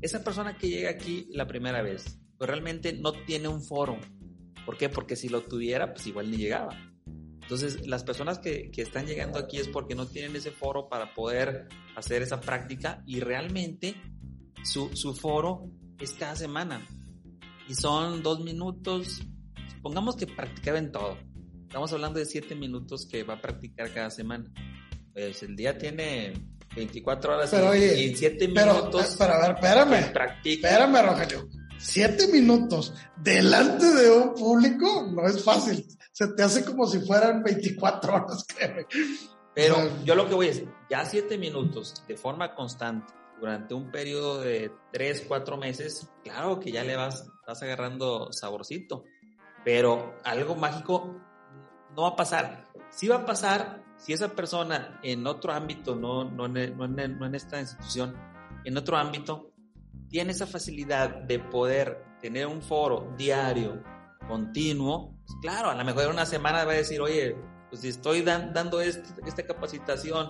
Esa 0.00 0.24
persona 0.24 0.56
que 0.56 0.68
llega 0.68 0.90
aquí 0.90 1.28
la 1.32 1.46
primera 1.46 1.82
vez, 1.82 2.19
pues 2.40 2.48
realmente 2.48 2.94
no 2.94 3.12
tiene 3.12 3.48
un 3.48 3.62
foro. 3.62 3.98
¿Por 4.64 4.78
qué? 4.78 4.88
Porque 4.88 5.14
si 5.14 5.28
lo 5.28 5.42
tuviera, 5.42 5.92
pues 5.92 6.06
igual 6.06 6.30
ni 6.30 6.38
llegaba. 6.38 6.74
Entonces, 7.42 7.86
las 7.86 8.02
personas 8.02 8.38
que, 8.38 8.70
que 8.70 8.80
están 8.80 9.04
llegando 9.04 9.38
aquí 9.38 9.58
es 9.58 9.68
porque 9.68 9.94
no 9.94 10.06
tienen 10.06 10.34
ese 10.34 10.50
foro 10.50 10.88
para 10.88 11.12
poder 11.12 11.68
hacer 11.96 12.22
esa 12.22 12.40
práctica 12.40 13.02
y 13.04 13.20
realmente 13.20 13.94
su, 14.64 14.88
su 14.96 15.12
foro 15.14 15.70
es 15.98 16.12
cada 16.12 16.34
semana. 16.34 16.80
Y 17.68 17.74
son 17.74 18.22
dos 18.22 18.40
minutos, 18.40 19.20
Pongamos 19.82 20.16
que 20.16 20.26
practicaba 20.26 20.78
en 20.78 20.92
todo. 20.92 21.18
Estamos 21.62 21.92
hablando 21.92 22.18
de 22.18 22.24
7 22.24 22.54
minutos 22.54 23.06
que 23.06 23.22
va 23.22 23.34
a 23.34 23.40
practicar 23.42 23.92
cada 23.92 24.10
semana. 24.10 24.50
Pues 25.12 25.42
el 25.42 25.56
día 25.56 25.76
tiene 25.76 26.32
24 26.74 27.34
horas 27.34 27.50
Pero, 27.50 27.74
y, 27.74 27.78
oye, 27.78 28.02
y 28.02 28.08
en 28.10 28.16
7 28.16 28.50
Pero, 28.54 28.74
minutos 28.74 29.16
pero 29.18 29.34
a 29.34 29.40
ver, 29.40 29.50
espérame. 29.56 30.12
practica. 30.12 30.68
Espérame, 30.68 31.06
Rogelio. 31.06 31.59
Siete 31.80 32.28
minutos 32.28 32.94
delante 33.16 33.86
de 33.86 34.10
un 34.10 34.34
público 34.34 35.06
no 35.10 35.26
es 35.26 35.42
fácil. 35.42 35.84
Se 36.12 36.28
te 36.28 36.42
hace 36.42 36.64
como 36.64 36.86
si 36.86 37.00
fueran 37.00 37.42
24 37.42 38.14
horas, 38.14 38.44
créeme. 38.46 38.86
Pero 39.54 39.76
yo 40.04 40.14
lo 40.14 40.28
que 40.28 40.34
voy 40.34 40.48
es, 40.48 40.62
ya 40.90 41.04
7 41.04 41.38
minutos 41.38 42.04
de 42.06 42.16
forma 42.16 42.54
constante 42.54 43.12
durante 43.40 43.74
un 43.74 43.90
periodo 43.90 44.40
de 44.40 44.70
3, 44.92 45.24
4 45.26 45.56
meses, 45.56 46.08
claro 46.22 46.60
que 46.60 46.70
ya 46.70 46.84
le 46.84 46.94
vas, 46.96 47.26
vas 47.46 47.62
agarrando 47.62 48.32
saborcito. 48.32 49.04
Pero 49.64 50.14
algo 50.24 50.54
mágico 50.54 51.16
no 51.96 52.02
va 52.02 52.08
a 52.08 52.16
pasar. 52.16 52.64
Sí 52.90 53.08
va 53.08 53.16
a 53.16 53.24
pasar 53.26 53.82
si 53.96 54.12
esa 54.12 54.28
persona 54.28 55.00
en 55.02 55.26
otro 55.26 55.52
ámbito, 55.52 55.94
no, 55.96 56.24
no, 56.24 56.46
en, 56.46 56.76
no 56.76 56.84
en- 56.84 57.18
no 57.18 57.26
en 57.26 57.34
esta 57.34 57.60
institución, 57.60 58.14
en 58.64 58.76
otro 58.76 58.96
ámbito, 58.96 59.49
tiene 60.10 60.32
esa 60.32 60.46
facilidad 60.46 61.08
de 61.22 61.38
poder 61.38 62.04
tener 62.20 62.46
un 62.46 62.60
foro 62.60 63.14
diario, 63.16 63.82
continuo, 64.28 65.16
pues 65.26 65.38
claro, 65.40 65.70
a 65.70 65.74
lo 65.74 65.84
mejor 65.84 66.04
en 66.04 66.10
una 66.10 66.26
semana 66.26 66.64
va 66.64 66.72
a 66.72 66.76
decir, 66.76 67.00
oye, 67.00 67.36
pues 67.68 67.82
si 67.82 67.88
estoy 67.88 68.22
dan- 68.22 68.52
dando 68.52 68.80
esta 68.80 69.42
capacitación 69.46 70.28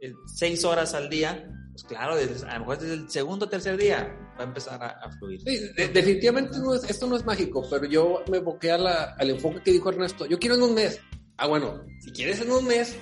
eh, 0.00 0.12
seis 0.26 0.64
horas 0.64 0.92
al 0.94 1.08
día, 1.08 1.48
pues 1.72 1.84
claro, 1.84 2.16
desde- 2.16 2.46
a 2.46 2.54
lo 2.54 2.60
mejor 2.60 2.78
desde 2.78 2.94
el 2.94 3.10
segundo 3.10 3.46
o 3.46 3.48
tercer 3.48 3.76
día 3.78 4.14
va 4.38 4.44
a 4.44 4.46
empezar 4.46 4.82
a, 4.82 5.10
fluir. 5.18 5.40
Sí, 5.40 5.58
de- 5.74 5.88
definitivamente 5.88 6.56
esto 6.88 7.06
no 7.06 7.16
es 7.16 7.24
mágico, 7.24 7.66
pero 7.70 7.86
yo 7.86 8.22
me 8.30 8.36
evoqué 8.36 8.72
a 8.72 8.78
la- 8.78 9.14
al 9.18 9.30
enfoque 9.30 9.62
que 9.62 9.72
dijo 9.72 9.88
Ernesto. 9.88 10.26
Yo 10.26 10.38
quiero 10.38 10.54
en 10.56 10.62
un 10.62 10.74
mes. 10.74 11.00
Ah, 11.38 11.46
bueno, 11.46 11.82
si 12.00 12.12
quieres 12.12 12.40
en 12.42 12.50
un 12.50 12.66
mes, 12.66 12.96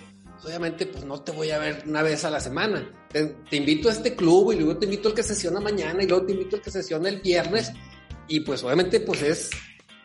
obviamente 0.45 0.87
pues 0.87 1.05
no 1.05 1.23
te 1.23 1.33
voy 1.33 1.51
a 1.51 1.59
ver 1.59 1.85
una 1.87 2.03
vez 2.03 2.25
a 2.25 2.31
la 2.31 2.41
semana. 2.41 3.07
Te, 3.11 3.27
te 3.49 3.57
invito 3.57 3.89
a 3.89 3.93
este 3.93 4.15
club 4.15 4.53
y 4.53 4.57
luego 4.57 4.79
te 4.79 4.87
invito 4.87 5.09
al 5.09 5.15
que 5.15 5.23
sesiona 5.23 5.61
mañana 5.61 6.03
y 6.03 6.07
luego 6.07 6.27
te 6.27 6.33
invito 6.33 6.57
al 6.57 6.63
que 6.63 6.71
sesiona 6.71 7.09
el 7.09 7.21
viernes 7.21 7.73
y 8.29 8.41
pues 8.41 8.63
obviamente 8.63 9.01
pues 9.01 9.23
es 9.23 9.51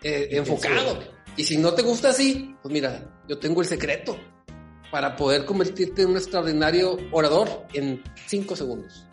eh, 0.03 0.29
enfocado. 0.31 0.99
Y 1.35 1.43
si 1.43 1.57
no 1.57 1.73
te 1.73 1.81
gusta 1.81 2.09
así, 2.09 2.55
pues 2.61 2.73
mira, 2.73 3.21
yo 3.27 3.37
tengo 3.39 3.61
el 3.61 3.67
secreto 3.67 4.17
para 4.91 5.15
poder 5.15 5.45
convertirte 5.45 6.01
en 6.01 6.09
un 6.09 6.17
extraordinario 6.17 6.97
orador 7.11 7.65
en 7.73 8.03
cinco 8.27 8.55
segundos. 8.55 9.05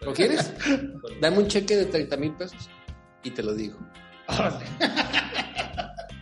¿Lo 0.00 0.14
quieres? 0.14 0.52
Dame 1.20 1.38
un 1.38 1.48
cheque 1.48 1.76
de 1.76 1.86
30 1.86 2.16
mil 2.16 2.34
pesos 2.34 2.70
y 3.22 3.30
te 3.30 3.42
lo 3.42 3.54
digo. 3.54 3.78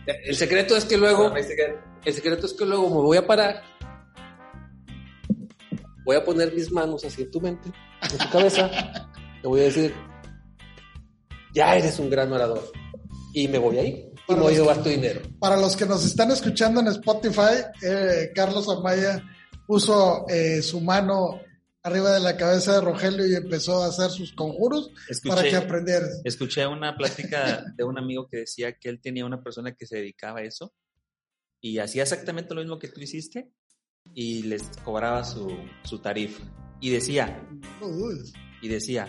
El 0.05 0.35
secreto 0.35 0.75
es 0.75 0.85
que 0.85 0.97
luego, 0.97 1.33
el 2.05 2.13
secreto 2.13 2.45
es 2.45 2.53
que 2.53 2.65
luego 2.65 2.89
me 2.89 3.01
voy 3.01 3.17
a 3.17 3.25
parar, 3.27 3.61
voy 6.05 6.15
a 6.15 6.23
poner 6.23 6.53
mis 6.53 6.71
manos 6.71 7.03
así 7.05 7.23
en 7.23 7.31
tu 7.31 7.41
mente, 7.41 7.71
en 8.11 8.17
tu 8.17 8.29
cabeza, 8.29 8.69
te 9.41 9.47
voy 9.47 9.61
a 9.61 9.63
decir, 9.65 9.93
ya 11.53 11.75
eres 11.75 11.99
un 11.99 12.09
gran 12.09 12.31
orador. 12.31 12.71
Y 13.33 13.47
me 13.47 13.57
voy 13.59 13.77
a 13.77 13.83
ir 13.83 14.09
y 14.27 14.33
me 14.33 14.39
voy 14.41 14.53
a 14.53 14.57
llevar 14.57 14.81
tu 14.81 14.89
dinero. 14.89 15.21
Para 15.39 15.57
los 15.57 15.75
que 15.75 15.85
nos 15.85 16.03
están 16.05 16.31
escuchando 16.31 16.81
en 16.81 16.87
Spotify, 16.87 17.63
eh, 17.83 18.31
Carlos 18.33 18.67
Amaya 18.69 19.23
puso 19.67 20.25
eh, 20.29 20.61
su 20.61 20.81
mano 20.81 21.39
arriba 21.83 22.11
de 22.11 22.19
la 22.19 22.35
cabeza 22.35 22.73
de 22.73 22.81
Rogelio 22.81 23.25
y 23.27 23.35
empezó 23.35 23.83
a 23.83 23.87
hacer 23.87 24.09
sus 24.09 24.33
conjuros 24.33 24.89
para 25.27 25.41
que 25.41 25.47
Escuché, 25.49 25.55
aprendieras. 25.57 26.21
escuché 26.23 26.67
una 26.67 26.95
plática 26.97 27.63
de 27.75 27.83
un 27.83 27.97
amigo 27.97 28.27
que 28.27 28.37
decía 28.37 28.73
que 28.73 28.89
él 28.89 28.99
tenía 29.01 29.25
una 29.25 29.41
persona 29.41 29.73
que 29.73 29.85
se 29.85 29.97
dedicaba 29.97 30.39
a 30.39 30.43
eso 30.43 30.73
y 31.61 31.79
hacía 31.79 32.03
exactamente 32.03 32.53
lo 32.53 32.61
mismo 32.61 32.79
que 32.79 32.87
tú 32.87 33.01
hiciste 33.01 33.51
y 34.13 34.43
les 34.43 34.63
cobraba 34.83 35.23
su, 35.23 35.55
su 35.83 35.99
tarifa. 35.99 36.43
Y 36.81 36.89
decía, 36.91 37.45
y 38.61 38.67
decía, 38.69 39.07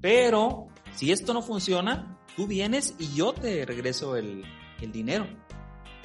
pero 0.00 0.68
si 0.94 1.12
esto 1.12 1.32
no 1.34 1.42
funciona, 1.42 2.18
tú 2.36 2.46
vienes 2.46 2.94
y 2.98 3.14
yo 3.14 3.32
te 3.32 3.64
regreso 3.64 4.16
el, 4.16 4.44
el 4.80 4.92
dinero. 4.92 5.26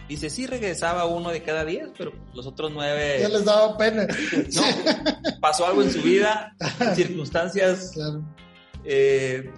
Dice, 0.08 0.30
sí 0.30 0.46
regresaba 0.48 1.06
uno 1.06 1.30
de 1.30 1.42
cada 1.44 1.64
diez, 1.64 1.90
pero 1.98 2.12
los 2.34 2.46
otros 2.46 2.72
nueve... 2.74 3.18
Ya 3.22 3.30
les 3.30 3.46
daba 3.46 3.78
pena. 3.78 4.08
No, 4.56 5.40
pasó 5.40 5.66
algo 5.66 5.84
en 5.84 5.92
su 5.92 6.02
vida, 6.02 6.56
circunstancias, 6.96 7.92
Claro. 7.94 8.24
eh, 8.84 9.50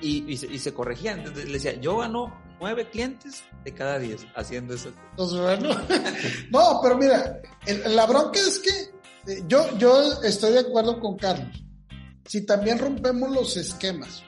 y, 0.00 0.30
y 0.32 0.36
se, 0.36 0.46
y 0.46 0.58
se 0.58 0.72
corregían. 0.74 1.20
Entonces 1.20 1.46
le 1.46 1.52
decía, 1.54 1.80
yo 1.80 1.98
gano 1.98 2.40
nueve 2.60 2.88
clientes 2.90 3.42
de 3.64 3.74
cada 3.74 3.98
diez 3.98 4.22
haciendo 4.34 4.74
eso. 4.74 4.92
Entonces, 5.10 5.40
bueno. 5.40 5.68
No, 6.50 6.80
pero 6.82 6.96
mira, 6.98 7.40
el- 7.66 7.94
la 7.96 8.06
bronca 8.06 8.38
es 8.40 8.58
que 8.58 9.32
eh, 9.32 9.42
yo, 9.48 9.76
yo 9.78 10.22
estoy 10.22 10.52
de 10.52 10.60
acuerdo 10.60 11.00
con 11.00 11.16
Carlos. 11.16 11.62
Si 12.26 12.44
también 12.44 12.78
rompemos 12.78 13.30
los 13.30 13.56
esquemas, 13.56 14.22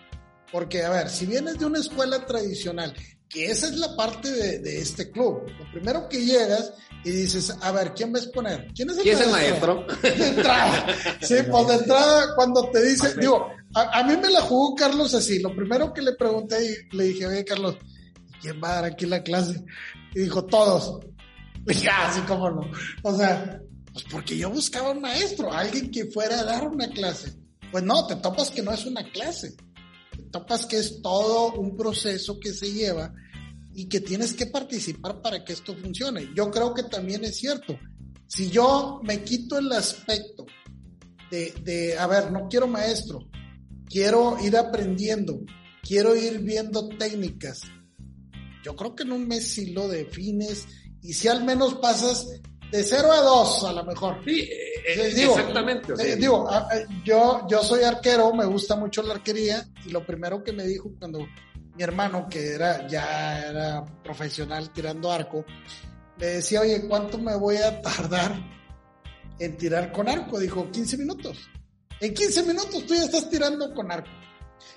porque 0.52 0.82
a 0.84 0.90
ver, 0.90 1.08
si 1.10 1.26
vienes 1.26 1.58
de 1.58 1.66
una 1.66 1.78
escuela 1.80 2.24
tradicional, 2.26 2.94
que 3.28 3.46
esa 3.50 3.66
es 3.66 3.76
la 3.76 3.94
parte 3.96 4.30
de, 4.30 4.58
de 4.60 4.78
este 4.80 5.10
club, 5.10 5.42
lo 5.58 5.70
primero 5.72 6.08
que 6.08 6.24
llegas 6.24 6.72
y 7.04 7.10
dices, 7.10 7.54
a 7.60 7.72
ver, 7.72 7.92
¿quién 7.94 8.12
va 8.14 8.18
a 8.18 8.22
exponer? 8.22 8.68
¿Quién 8.74 8.90
es 8.90 8.96
el, 8.98 9.02
¿Quién 9.02 9.16
es 9.18 9.24
el 9.26 9.30
maestro? 9.30 9.86
De 10.02 10.28
entrada. 10.28 10.86
Sí, 11.20 11.34
pues 11.50 11.68
de 11.68 11.74
entrada, 11.74 12.34
cuando 12.36 12.70
te 12.70 12.82
dice, 12.84 13.14
digo, 13.20 13.48
a, 13.74 13.98
a 14.00 14.04
mí 14.04 14.16
me 14.16 14.30
la 14.30 14.40
jugó 14.40 14.74
Carlos 14.74 15.12
así. 15.14 15.40
Lo 15.40 15.54
primero 15.54 15.92
que 15.92 16.02
le 16.02 16.14
pregunté 16.14 16.56
y 16.90 16.96
le 16.96 17.04
dije, 17.04 17.26
oye, 17.26 17.44
Carlos, 17.44 17.76
¿quién 18.40 18.60
va 18.62 18.70
a 18.70 18.74
dar 18.76 18.84
aquí 18.86 19.06
la 19.06 19.22
clase? 19.22 19.64
Y 20.14 20.20
dijo, 20.20 20.44
todos. 20.46 21.04
Le 21.64 21.74
dije, 21.74 21.88
no. 22.28 22.70
O 23.02 23.16
sea, 23.16 23.60
pues 23.92 24.04
porque 24.10 24.36
yo 24.36 24.50
buscaba 24.50 24.90
un 24.90 25.00
maestro, 25.00 25.52
alguien 25.52 25.90
que 25.90 26.06
fuera 26.06 26.40
a 26.40 26.44
dar 26.44 26.66
una 26.68 26.88
clase. 26.88 27.34
Pues 27.70 27.84
no, 27.84 28.06
te 28.06 28.16
topas 28.16 28.50
que 28.50 28.62
no 28.62 28.72
es 28.72 28.86
una 28.86 29.02
clase. 29.10 29.54
Te 30.16 30.22
topas 30.30 30.66
que 30.66 30.78
es 30.78 31.02
todo 31.02 31.52
un 31.52 31.76
proceso 31.76 32.38
que 32.38 32.52
se 32.52 32.72
lleva 32.72 33.12
y 33.74 33.88
que 33.88 34.00
tienes 34.00 34.34
que 34.34 34.46
participar 34.46 35.20
para 35.20 35.44
que 35.44 35.52
esto 35.52 35.74
funcione. 35.76 36.30
Yo 36.34 36.50
creo 36.50 36.74
que 36.74 36.84
también 36.84 37.24
es 37.24 37.36
cierto. 37.36 37.78
Si 38.26 38.50
yo 38.50 39.00
me 39.02 39.22
quito 39.22 39.58
el 39.58 39.70
aspecto 39.72 40.46
de, 41.30 41.52
de, 41.62 41.98
a 41.98 42.06
ver, 42.06 42.32
no 42.32 42.48
quiero 42.48 42.66
maestro, 42.66 43.20
quiero 43.86 44.36
ir 44.42 44.56
aprendiendo, 44.56 45.40
quiero 45.82 46.14
ir 46.14 46.38
viendo 46.40 46.88
técnicas. 46.88 47.62
Yo 48.64 48.74
creo 48.76 48.94
que 48.94 49.02
en 49.04 49.12
un 49.12 49.26
mes 49.28 49.46
si 49.54 49.72
lo 49.72 49.88
defines 49.88 50.66
y 51.02 51.12
si 51.12 51.28
al 51.28 51.44
menos 51.44 51.74
pasas 51.74 52.26
de 52.70 52.82
0 52.82 53.10
a 53.12 53.20
2 53.22 53.64
a 53.64 53.72
lo 53.72 53.84
mejor. 53.84 54.18
Sí, 54.24 54.40
eh, 54.40 55.10
Sí, 55.10 55.20
digo, 55.20 55.38
exactamente. 55.38 55.92
o 55.92 55.96
sea, 55.96 56.06
Eh, 56.06 56.16
digo, 56.16 56.48
a- 56.50 56.58
a- 56.58 57.02
yo, 57.04 57.46
yo 57.48 57.62
soy 57.62 57.82
arquero, 57.84 58.32
me 58.34 58.44
gusta 58.46 58.76
mucho 58.76 59.02
la 59.02 59.14
arquería 59.14 59.66
y 59.86 59.90
lo 59.90 60.04
primero 60.04 60.42
que 60.42 60.52
me 60.52 60.64
dijo 60.64 60.90
cuando 60.98 61.20
mi 61.74 61.82
hermano, 61.82 62.26
que 62.28 62.54
era 62.54 62.86
ya 62.88 63.40
era 63.48 63.84
profesional 64.02 64.70
tirando 64.72 65.10
arco, 65.12 65.44
le 66.18 66.26
decía, 66.26 66.60
oye, 66.60 66.86
¿cuánto 66.88 67.16
me 67.18 67.36
voy 67.36 67.56
a 67.58 67.80
tardar 67.80 68.34
en 69.38 69.56
tirar 69.56 69.92
con 69.92 70.08
arco? 70.08 70.38
Dijo, 70.38 70.68
15 70.70 70.96
minutos. 70.98 71.38
En 72.00 72.12
15 72.14 72.42
minutos 72.42 72.84
tú 72.86 72.94
ya 72.94 73.04
estás 73.04 73.28
tirando 73.30 73.72
con 73.74 73.90
arco. 73.92 74.10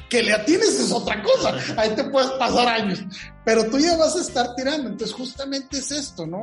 Que 0.10 0.24
le 0.24 0.34
atines 0.34 0.80
es 0.80 0.92
otra 0.92 1.22
cosa. 1.24 1.56
Ahí 1.78 1.90
te 1.96 2.04
puedes 2.06 2.32
pasar 2.32 2.68
años. 2.68 3.00
Pero 3.46 3.70
tú 3.70 3.80
ya 3.80 3.98
vas 3.98 4.16
a 4.16 4.22
estar 4.22 4.56
tirando. 4.56 4.90
Entonces 4.90 5.16
justamente 5.16 5.78
es 5.78 5.92
esto, 5.92 6.26
¿no? 6.28 6.42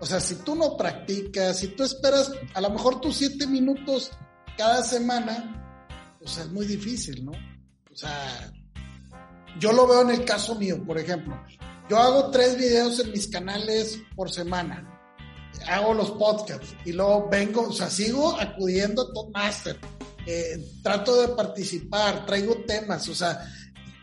O 0.00 0.06
sea, 0.06 0.20
si 0.20 0.34
tú 0.36 0.54
no 0.54 0.76
practicas, 0.76 1.58
si 1.58 1.68
tú 1.68 1.82
esperas 1.82 2.30
a 2.54 2.60
lo 2.60 2.70
mejor 2.70 3.00
tus 3.00 3.16
siete 3.16 3.46
minutos 3.46 4.10
cada 4.58 4.82
semana, 4.82 5.78
o 6.22 6.28
sea, 6.28 6.44
es 6.44 6.50
muy 6.50 6.66
difícil, 6.66 7.24
¿no? 7.24 7.32
O 7.32 7.96
sea, 7.96 8.52
yo 9.58 9.72
lo 9.72 9.86
veo 9.86 10.02
en 10.02 10.10
el 10.10 10.24
caso 10.24 10.54
mío, 10.54 10.82
por 10.84 10.98
ejemplo. 10.98 11.40
Yo 11.88 11.98
hago 11.98 12.30
tres 12.30 12.58
videos 12.58 13.00
en 13.00 13.12
mis 13.12 13.28
canales 13.28 13.98
por 14.14 14.30
semana. 14.30 14.92
Hago 15.66 15.94
los 15.94 16.10
podcasts 16.12 16.74
y 16.84 16.92
luego 16.92 17.28
vengo, 17.30 17.68
o 17.68 17.72
sea, 17.72 17.88
sigo 17.88 18.38
acudiendo 18.38 19.02
a 19.02 19.12
Toastmaster. 19.12 19.78
Eh, 20.26 20.58
trato 20.82 21.20
de 21.20 21.28
participar, 21.34 22.26
traigo 22.26 22.64
temas, 22.66 23.08
o 23.08 23.14
sea, 23.14 23.48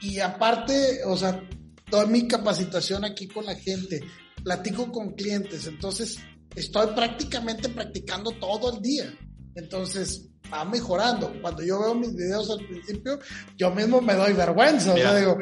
y 0.01 0.19
aparte, 0.19 1.03
o 1.05 1.17
sea, 1.17 1.41
doy 1.89 2.07
mi 2.07 2.27
capacitación 2.27 3.03
aquí 3.03 3.27
con 3.27 3.45
la 3.45 3.55
gente, 3.55 4.01
platico 4.43 4.91
con 4.91 5.11
clientes, 5.11 5.67
entonces 5.67 6.19
estoy 6.55 6.87
prácticamente 6.95 7.69
practicando 7.69 8.31
todo 8.31 8.75
el 8.75 8.81
día. 8.81 9.13
Entonces 9.55 10.29
va 10.51 10.65
mejorando. 10.65 11.31
Cuando 11.41 11.63
yo 11.63 11.79
veo 11.79 11.95
mis 11.95 12.15
videos 12.15 12.49
al 12.49 12.65
principio, 12.65 13.19
yo 13.57 13.71
mismo 13.71 14.01
me 14.01 14.13
doy 14.15 14.33
vergüenza. 14.33 14.93
O 14.93 14.97
sea, 14.97 15.13
Mira. 15.13 15.19
digo, 15.19 15.37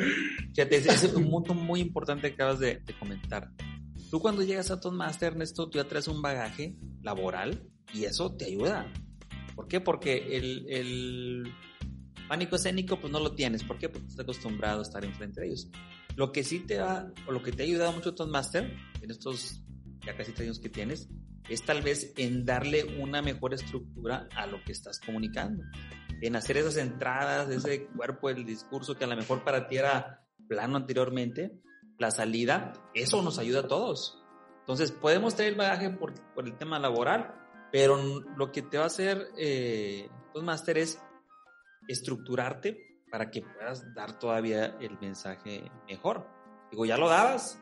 Fíjate, 0.54 0.78
ese 0.78 1.08
es 1.08 1.14
un 1.14 1.30
punto 1.30 1.54
muy 1.54 1.80
importante 1.80 2.28
que 2.30 2.34
acabas 2.34 2.60
de, 2.60 2.82
de 2.86 3.00
comentar. 3.00 3.50
Tú 4.10 4.20
cuando 4.20 4.44
llegas 4.44 4.72
a 4.72 4.80
Toastmaster, 4.80 5.34
Ernesto, 5.34 5.70
tú 5.70 5.78
ya 5.78 5.86
traes 5.86 6.08
un 6.08 6.22
bagaje 6.22 6.76
laboral 7.02 7.70
y 7.94 8.04
eso 8.04 8.36
te 8.36 8.46
ayuda. 8.46 8.92
¿Por 9.62 9.68
qué? 9.68 9.80
Porque 9.80 10.38
el, 10.38 10.66
el 10.70 11.54
pánico 12.28 12.56
escénico 12.56 13.00
pues 13.00 13.14
no 13.14 13.20
lo 13.20 13.36
tienes. 13.36 13.64
¿Por 13.64 13.78
qué? 13.78 13.90
Porque 13.90 14.08
estás 14.08 14.24
acostumbrado 14.24 14.80
a 14.80 14.82
estar 14.82 15.06
enfrente 15.06 15.40
de 15.40 15.50
ellos. 15.50 15.70
Lo 16.16 16.32
que 16.32 16.44
sí 16.44 16.62
te 16.62 16.80
va, 16.80 17.14
o 17.28 17.32
lo 17.32 17.44
que 17.44 17.52
te 17.52 17.62
ha 17.62 17.66
ayudado 17.68 17.92
mucho 17.92 18.16
Toastmaster 18.16 18.76
en 19.04 19.12
estos 19.12 19.62
ya 20.04 20.18
casi 20.18 20.32
tres 20.32 20.48
años 20.48 20.60
que 20.60 20.70
tienes, 20.70 21.10
es 21.48 21.64
tal 21.64 21.84
vez 21.84 22.12
en 22.18 22.44
darle 22.44 22.86
una 23.00 23.22
mejor 23.22 23.54
estructura 23.54 24.28
a 24.36 24.48
lo 24.48 24.64
que 24.64 24.72
estás 24.72 25.00
comunicando. 25.00 25.64
En 26.24 26.36
hacer 26.36 26.58
esas 26.58 26.78
entradas, 26.78 27.48
ese 27.52 27.86
cuerpo 27.86 28.30
del 28.30 28.44
discurso 28.44 28.98
que 28.98 29.04
a 29.04 29.08
lo 29.08 29.16
mejor 29.16 29.44
para 29.44 29.68
ti 29.68 29.78
era 29.78 30.26
plano 30.48 30.76
anteriormente, 30.76 31.52
la 32.00 32.10
salida, 32.10 32.74
eso 32.96 33.22
nos 33.22 33.38
ayuda 33.38 33.60
a 33.60 33.68
todos. 33.68 34.24
Entonces, 34.62 34.92
podemos 34.92 35.36
tener 35.36 35.54
bagaje 35.54 35.92
por, 35.92 36.16
por 36.34 36.48
el 36.48 36.58
tema 36.58 36.80
laboral, 36.80 37.36
pero 37.72 38.22
lo 38.38 38.52
que 38.52 38.62
te 38.62 38.78
va 38.78 38.84
a 38.84 38.88
hacer 38.88 39.30
eh, 39.38 40.10
Toastmaster 40.34 40.78
es 40.78 41.00
estructurarte 41.88 42.78
para 43.12 43.30
que 43.30 43.42
puedas 43.42 43.94
dar 43.94 44.18
todavía 44.20 44.78
el 44.80 44.98
mensaje 45.00 45.70
mejor. 45.88 46.28
Digo, 46.72 46.86
ya 46.86 46.98
lo 46.98 47.10
dabas, 47.10 47.60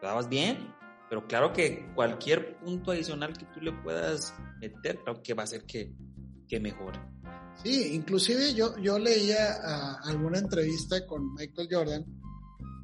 lo 0.00 0.08
dabas 0.08 0.28
bien, 0.28 0.74
pero 1.08 1.26
claro 1.26 1.52
que 1.52 1.92
cualquier 1.94 2.58
punto 2.58 2.90
adicional 2.90 3.36
que 3.36 3.44
tú 3.46 3.60
le 3.60 3.72
puedas 3.72 4.34
meter, 4.60 5.00
creo 5.02 5.22
que 5.22 5.34
va 5.34 5.42
a 5.42 5.44
hacer 5.44 5.64
que, 5.64 5.92
que 6.48 6.58
mejore. 6.58 6.98
Sí, 7.62 7.94
inclusive 7.94 8.54
yo, 8.54 8.76
yo 8.78 8.98
leía 8.98 9.58
ah, 9.62 10.00
alguna 10.04 10.38
entrevista 10.38 11.06
con 11.06 11.34
Michael 11.34 11.68
Jordan 11.70 12.04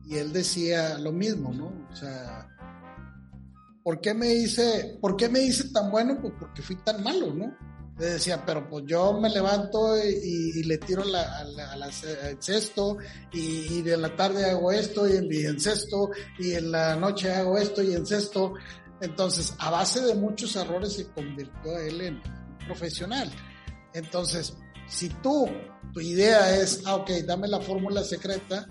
y 0.04 0.16
él 0.16 0.32
decía 0.32 0.98
lo 0.98 1.12
mismo, 1.12 1.52
¿no? 1.52 1.86
O 1.90 1.96
sea, 1.96 2.51
¿por 3.82 4.00
qué 4.00 4.14
me 4.14 4.32
hice, 4.32 4.98
por 5.00 5.16
qué 5.16 5.28
me 5.28 5.40
hice 5.40 5.68
tan 5.70 5.90
bueno? 5.90 6.18
Pues 6.20 6.34
porque 6.38 6.62
fui 6.62 6.76
tan 6.76 7.02
malo, 7.02 7.32
¿no? 7.34 7.56
Le 7.98 8.06
decía, 8.06 8.42
pero 8.44 8.68
pues 8.68 8.84
yo 8.86 9.20
me 9.20 9.28
levanto 9.28 9.96
y, 10.02 10.52
y 10.60 10.62
le 10.64 10.78
tiro 10.78 11.04
la, 11.04 11.38
a 11.38 11.44
la- 11.44 11.72
a 11.72 11.76
la 11.76 11.92
ce- 11.92 12.18
al 12.26 12.42
cesto 12.42 12.96
y, 13.32 13.38
y 13.78 13.82
de 13.82 13.96
la 13.98 14.16
tarde 14.16 14.48
hago 14.48 14.72
esto 14.72 15.06
y 15.08 15.16
en, 15.16 15.32
y 15.32 15.44
en 15.44 15.60
cesto 15.60 16.10
y 16.38 16.52
en 16.52 16.72
la 16.72 16.96
noche 16.96 17.30
hago 17.32 17.58
esto 17.58 17.82
y 17.82 17.92
en 17.94 18.06
cesto. 18.06 18.54
Entonces, 19.00 19.54
a 19.58 19.70
base 19.70 20.00
de 20.00 20.14
muchos 20.14 20.56
errores 20.56 20.94
se 20.94 21.06
convirtió 21.08 21.76
él 21.78 22.00
en 22.00 22.14
un 22.16 22.58
profesional. 22.66 23.30
Entonces, 23.94 24.54
si 24.88 25.08
tú, 25.08 25.46
tu 25.92 26.00
idea 26.00 26.56
es, 26.56 26.82
ah, 26.86 26.96
ok, 26.96 27.10
dame 27.26 27.46
la 27.48 27.60
fórmula 27.60 28.02
secreta, 28.02 28.66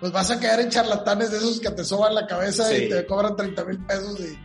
pues 0.00 0.12
vas 0.12 0.30
a 0.30 0.38
caer 0.38 0.60
en 0.60 0.68
charlatanes 0.70 1.30
de 1.30 1.38
esos 1.38 1.60
que 1.60 1.70
te 1.70 1.82
soban 1.84 2.14
la 2.14 2.26
cabeza 2.26 2.68
Sí. 2.68 2.84
y 2.84 2.88
te 2.90 3.06
cobran 3.06 3.34
30 3.36 3.64
mil 3.64 3.84
pesos 3.86 4.20
y... 4.20 4.36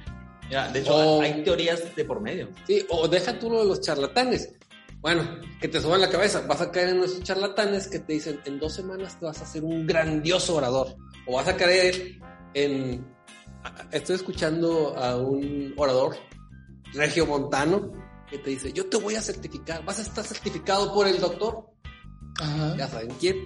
Mira, 0.51 0.67
de 0.67 0.79
hecho, 0.81 0.93
O- 0.93 1.21
hay 1.21 1.45
teorías 1.45 1.95
de 1.95 2.03
por 2.03 2.19
medio. 2.19 2.49
Sí, 2.67 2.85
o 2.89 3.07
deja 3.07 3.39
tú 3.39 3.49
lo 3.49 3.59
de 3.61 3.67
los 3.67 3.79
charlatanes. 3.79 4.51
Bueno, 4.99 5.23
que 5.61 5.69
te 5.69 5.79
suban 5.79 6.01
la 6.01 6.09
cabeza. 6.09 6.41
Vas 6.41 6.59
a 6.59 6.69
caer 6.71 6.89
en 6.89 7.03
esos 7.03 7.23
charlatanes 7.23 7.87
que 7.87 7.99
te 7.99 8.11
dicen, 8.13 8.41
en 8.43 8.59
dos 8.59 8.73
semanas 8.73 9.17
te 9.17 9.25
vas 9.25 9.39
a 9.39 9.45
hacer 9.45 9.63
un 9.63 9.87
grandioso 9.87 10.55
orador. 10.57 10.93
O 11.25 11.35
vas 11.37 11.47
a 11.47 11.55
caer 11.55 12.19
en... 12.53 13.07
Estoy 13.93 14.17
escuchando 14.17 14.93
a 14.97 15.15
un 15.15 15.73
orador 15.77 16.17
regiomontano 16.93 17.91
que 18.29 18.37
te 18.39 18.49
dice, 18.49 18.73
yo 18.73 18.85
te 18.87 18.97
voy 18.97 19.15
a 19.15 19.21
certificar, 19.21 19.83
vas 19.85 19.99
a 19.99 20.01
estar 20.01 20.25
certificado 20.25 20.93
por 20.93 21.07
el 21.07 21.17
doctor. 21.19 21.65
Ajá. 22.41 22.75
Ya 22.77 22.87
saben 22.89 23.09
quién. 23.19 23.37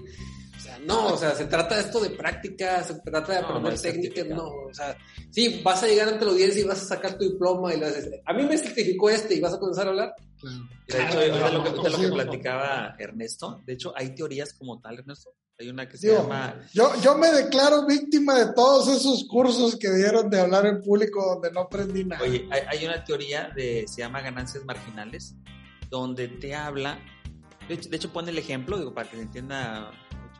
O 0.58 0.60
sea, 0.60 0.80
no, 0.80 1.14
o 1.14 1.18
sea, 1.18 1.36
se 1.36 1.46
trata 1.46 1.76
de 1.76 1.82
esto 1.82 2.00
de 2.00 2.12
práctica, 2.12 2.84
se 2.84 2.96
trata 3.02 3.34
de 3.34 3.40
aprender 3.40 3.74
no 3.74 3.82
técnicas, 3.82 4.28
no, 4.28 4.48
o 4.48 4.74
sea, 4.74 4.98
sí, 5.30 5.62
vas 5.64 5.84
a 5.84 5.88
llegar 5.88 6.08
ante 6.08 6.26
la 6.26 6.32
audiencia 6.32 6.62
y 6.62 6.66
vas 6.66 6.82
a 6.82 6.88
sacar 6.88 7.18
tu 7.18 7.26
diploma 7.26 7.74
y 7.74 7.80
le 7.80 7.88
haces, 7.88 8.10
a 8.26 8.34
mí 8.34 8.44
me 8.44 8.58
certificó 8.58 9.10
este 9.10 9.36
y 9.36 9.40
vas 9.40 9.54
a 9.54 9.60
comenzar 9.60 9.88
a 9.88 9.90
hablar. 9.90 10.16
Claro. 10.40 10.58
De 10.88 11.04
hecho, 11.04 11.38
Claro, 11.38 11.58
ahorita 11.58 11.90
lo 11.90 11.98
que, 11.98 12.08
lo 12.08 12.14
platicaba 12.14 12.96
Ernesto, 12.98 13.62
de 13.66 13.74
hecho, 13.74 13.94
hay 13.96 14.14
teorías 14.16 14.54
como 14.54 14.80
tal, 14.80 15.00
Ernesto. 15.00 15.32
Hay 15.58 15.70
una 15.70 15.88
que 15.88 15.98
se 15.98 16.10
Digo, 16.10 16.24
llama 16.24 16.62
Yo, 16.74 16.92
yo 17.02 17.18
me 17.18 17.32
declaro 17.32 17.86
víctima 17.86 18.38
de 18.38 18.54
todos 18.54 18.90
esos 18.90 19.26
cursos 19.26 19.78
que 19.78 19.90
dieron 19.90 20.30
de 20.30 20.42
hablar 20.42 20.66
en 20.66 20.82
público 20.82 21.26
donde 21.26 21.50
no 21.50 21.62
aprendí 21.62 22.04
nada. 22.04 22.22
Oye, 22.22 22.46
hay, 22.52 22.62
hay 22.68 22.86
una 22.86 23.02
teoría 23.06 23.50
de, 23.56 23.86
se 23.88 24.02
llama 24.02 24.20
ganancias 24.20 24.66
marginales, 24.66 25.34
donde 25.90 26.28
te 26.28 26.54
habla, 26.54 27.00
de 27.68 27.74
hecho, 27.74 27.90
de 27.90 27.96
hecho 27.96 28.12
pone 28.12 28.32
el 28.32 28.38
ejemplo, 28.38 28.78
digo, 28.78 28.94
para 28.94 29.10
que 29.10 29.16
se 29.16 29.24
entienda 29.24 29.92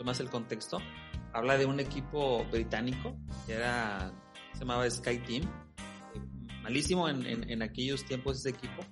más 0.04 0.20
el 0.20 0.30
contexto, 0.30 0.80
habla 1.34 1.58
de 1.58 1.66
un 1.66 1.80
equipo 1.80 2.46
británico, 2.46 3.16
que 3.46 3.54
era, 3.54 4.14
se 4.54 4.60
llamaba 4.60 4.90
Sky 4.90 5.20
Team, 5.20 5.44
malísimo 6.64 7.08
en, 7.08 7.26
en, 7.26 7.50
en 7.50 7.62
aquellos 7.62 8.06
tiempos 8.06 8.40
ese 8.40 8.50
equipo. 8.50 8.84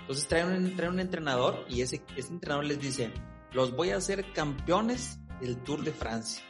Entonces 0.00 0.28
traen 0.28 0.48
un, 0.52 0.76
traen 0.76 0.92
un 0.92 1.00
entrenador 1.00 1.64
y 1.68 1.80
ese, 1.80 2.02
ese 2.16 2.32
entrenador 2.32 2.66
les 2.66 2.78
dice, 2.78 3.10
los 3.52 3.74
voy 3.74 3.90
a 3.90 3.96
hacer 3.96 4.32
campeones 4.32 5.18
del 5.40 5.56
Tour 5.62 5.82
de 5.82 5.92
Francia. 5.92 6.44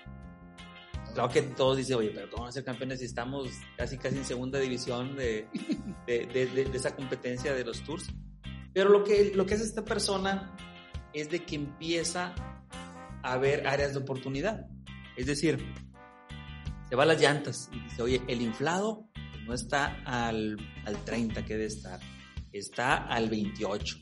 Claro 1.13 1.29
que 1.29 1.43
todos 1.43 1.77
dicen, 1.77 1.97
oye, 1.97 2.11
pero 2.13 2.29
¿cómo 2.29 2.43
van 2.43 2.49
a 2.49 2.53
ser 2.53 2.65
campeones 2.65 2.99
si 2.99 3.05
estamos 3.05 3.49
casi 3.77 3.99
casi 3.99 4.17
en 4.17 4.25
segunda 4.25 4.59
división 4.59 5.15
de, 5.15 5.47
de, 6.09 6.27
de, 6.27 6.47
de, 6.47 6.77
esa 6.77 6.97
competencia 6.97 7.55
de 7.55 7.65
los 7.65 7.85
tours? 7.85 8.09
Pero 8.73 8.91
lo 8.91 9.05
que, 9.05 9.33
lo 9.33 9.47
que 9.47 9.55
hace 9.55 9.63
esta 9.63 9.85
persona 9.85 10.57
es 11.13 11.31
de 11.31 11.45
que 11.45 11.55
empieza 11.55 12.35
a 13.25 13.39
ver 13.39 13.67
áreas 13.67 13.93
de 13.95 13.99
oportunidad. 13.99 14.67
Es 15.17 15.27
decir, 15.27 15.59
se 16.89 16.95
va 16.95 17.05
a 17.05 17.07
las 17.07 17.21
llantas 17.21 17.71
y 17.73 17.81
dice, 17.81 18.03
oye, 18.03 18.23
el 18.29 18.43
inflado 18.43 19.09
no 19.47 19.55
está 19.55 20.03
al, 20.05 20.57
al 20.85 21.05
30 21.05 21.45
que 21.45 21.55
debe 21.55 21.67
estar, 21.67 21.99
está 22.53 22.97
al 22.97 23.31
28. 23.31 23.97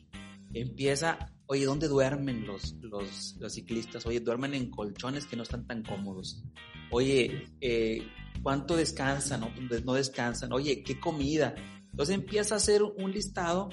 Empieza, 0.53 1.33
oye, 1.47 1.65
¿dónde 1.65 1.89
duermen 1.89 2.47
los, 2.47 2.75
los, 2.81 3.37
los 3.39 3.53
ciclistas? 3.55 4.05
Oye, 4.07 4.21
duermen 4.21 4.55
en 4.55 4.71
colchones 4.71 5.27
que 5.27 5.37
no 5.37 5.45
están 5.45 5.67
tan 5.67 5.83
cómodos. 5.83 6.43
Oye, 6.91 7.47
eh, 7.61 8.03
¿cuánto 8.43 8.77
descansan? 8.77 9.41
No, 9.41 9.53
no 9.85 9.95
descansan. 9.95 10.53
Oye, 10.53 10.83
¿qué 10.83 10.99
comida? 10.99 11.55
Entonces 11.91 12.17
empieza 12.17 12.55
a 12.55 12.59
hacer 12.59 12.83
un 12.83 13.13
listado, 13.13 13.69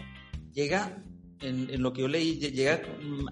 llega 0.53 1.03
en, 1.41 1.69
en, 1.69 1.81
lo 1.81 1.93
que 1.93 2.01
yo 2.01 2.07
leí, 2.07 2.39
llega 2.39 2.81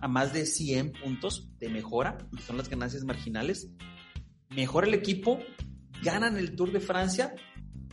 a 0.02 0.08
más 0.08 0.34
de 0.34 0.46
100 0.46 0.93
puntos 0.93 1.50
de 1.60 1.70
mejora, 1.70 2.17
son 2.46 2.58
las 2.58 2.70
ganancias 2.70 3.04
marginales. 3.04 3.70
Mejora 4.50 4.88
el 4.88 4.93
equipo, 4.93 5.39
ganan 6.02 6.38
el 6.38 6.56
Tour 6.56 6.72
de 6.72 6.80
Francia. 6.80 7.34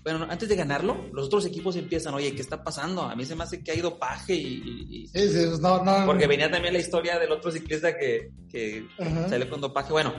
Bueno, 0.02 0.26
antes 0.28 0.48
de 0.48 0.56
ganarlo, 0.56 1.08
los 1.12 1.26
otros 1.26 1.46
equipos 1.46 1.76
empiezan, 1.76 2.14
oye, 2.14 2.34
¿qué 2.34 2.42
está 2.42 2.62
pasando? 2.62 3.02
A 3.02 3.16
mí 3.16 3.24
se 3.24 3.34
me 3.34 3.44
hace 3.44 3.62
que 3.62 3.70
hay 3.70 3.80
dopaje 3.80 4.34
y... 4.34 4.86
y 4.88 5.06
sí, 5.08 5.28
sí, 5.28 5.46
no, 5.60 5.82
no, 5.82 6.04
porque 6.04 6.26
venía 6.26 6.50
también 6.50 6.74
la 6.74 6.80
historia 6.80 7.18
del 7.18 7.32
otro 7.32 7.50
ciclista 7.50 7.96
que, 7.96 8.30
que 8.50 8.86
salió 9.28 9.48
con 9.48 9.62
dopaje. 9.62 9.92
Bueno, 9.92 10.12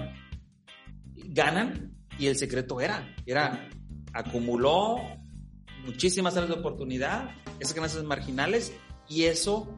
ganan 1.14 1.96
y 2.18 2.28
el 2.28 2.36
secreto 2.36 2.82
era, 2.82 3.16
era, 3.26 3.70
acumuló 4.14 4.98
muchísimas 5.86 6.36
áreas 6.36 6.50
de 6.50 6.60
oportunidad, 6.60 7.30
esas 7.60 7.76
ganancias 7.76 8.04
marginales 8.04 8.74
y 9.08 9.24
eso 9.24 9.76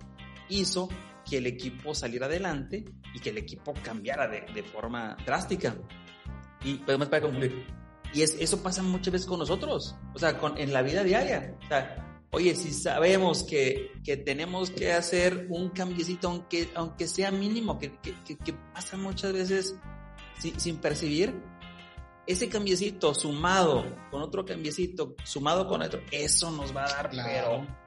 hizo 0.49 0.89
que 1.29 1.37
el 1.37 1.47
equipo 1.47 1.93
saliera 1.93 2.25
adelante 2.25 2.85
y 3.13 3.19
que 3.19 3.29
el 3.29 3.37
equipo 3.37 3.73
cambiara 3.83 4.27
de, 4.27 4.41
de 4.53 4.63
forma 4.63 5.17
drástica. 5.25 5.75
Y 6.63 6.75
podemos 6.75 7.09
para 7.09 7.21
concluir. 7.21 7.65
Y 8.13 8.21
es, 8.21 8.35
eso 8.39 8.63
pasa 8.63 8.81
muchas 8.81 9.13
veces 9.13 9.27
con 9.27 9.39
nosotros, 9.39 9.95
o 10.13 10.19
sea, 10.19 10.37
con, 10.37 10.57
en 10.57 10.71
la 10.73 10.81
vida 10.81 11.03
diaria. 11.03 11.55
O 11.65 11.67
sea, 11.67 12.21
oye, 12.31 12.55
si 12.55 12.71
sabemos 12.71 13.43
que, 13.43 13.91
que 14.03 14.17
tenemos 14.17 14.71
que 14.71 14.93
hacer 14.93 15.47
un 15.49 15.69
cambiecito, 15.69 16.29
aunque, 16.29 16.69
aunque 16.75 17.07
sea 17.07 17.31
mínimo, 17.31 17.77
que, 17.77 17.97
que, 17.99 18.37
que 18.37 18.53
pasa 18.73 18.97
muchas 18.97 19.33
veces 19.33 19.75
sin, 20.39 20.59
sin 20.59 20.77
percibir, 20.77 21.35
ese 22.25 22.49
cambiecito 22.49 23.13
sumado 23.13 23.85
con 24.11 24.21
otro 24.21 24.45
cambiecito, 24.45 25.15
sumado 25.23 25.67
con 25.67 25.81
otro, 25.81 26.01
eso 26.11 26.51
nos 26.51 26.75
va 26.75 26.85
a 26.85 26.89
dar, 26.89 27.09
claro. 27.09 27.29
pero 27.29 27.86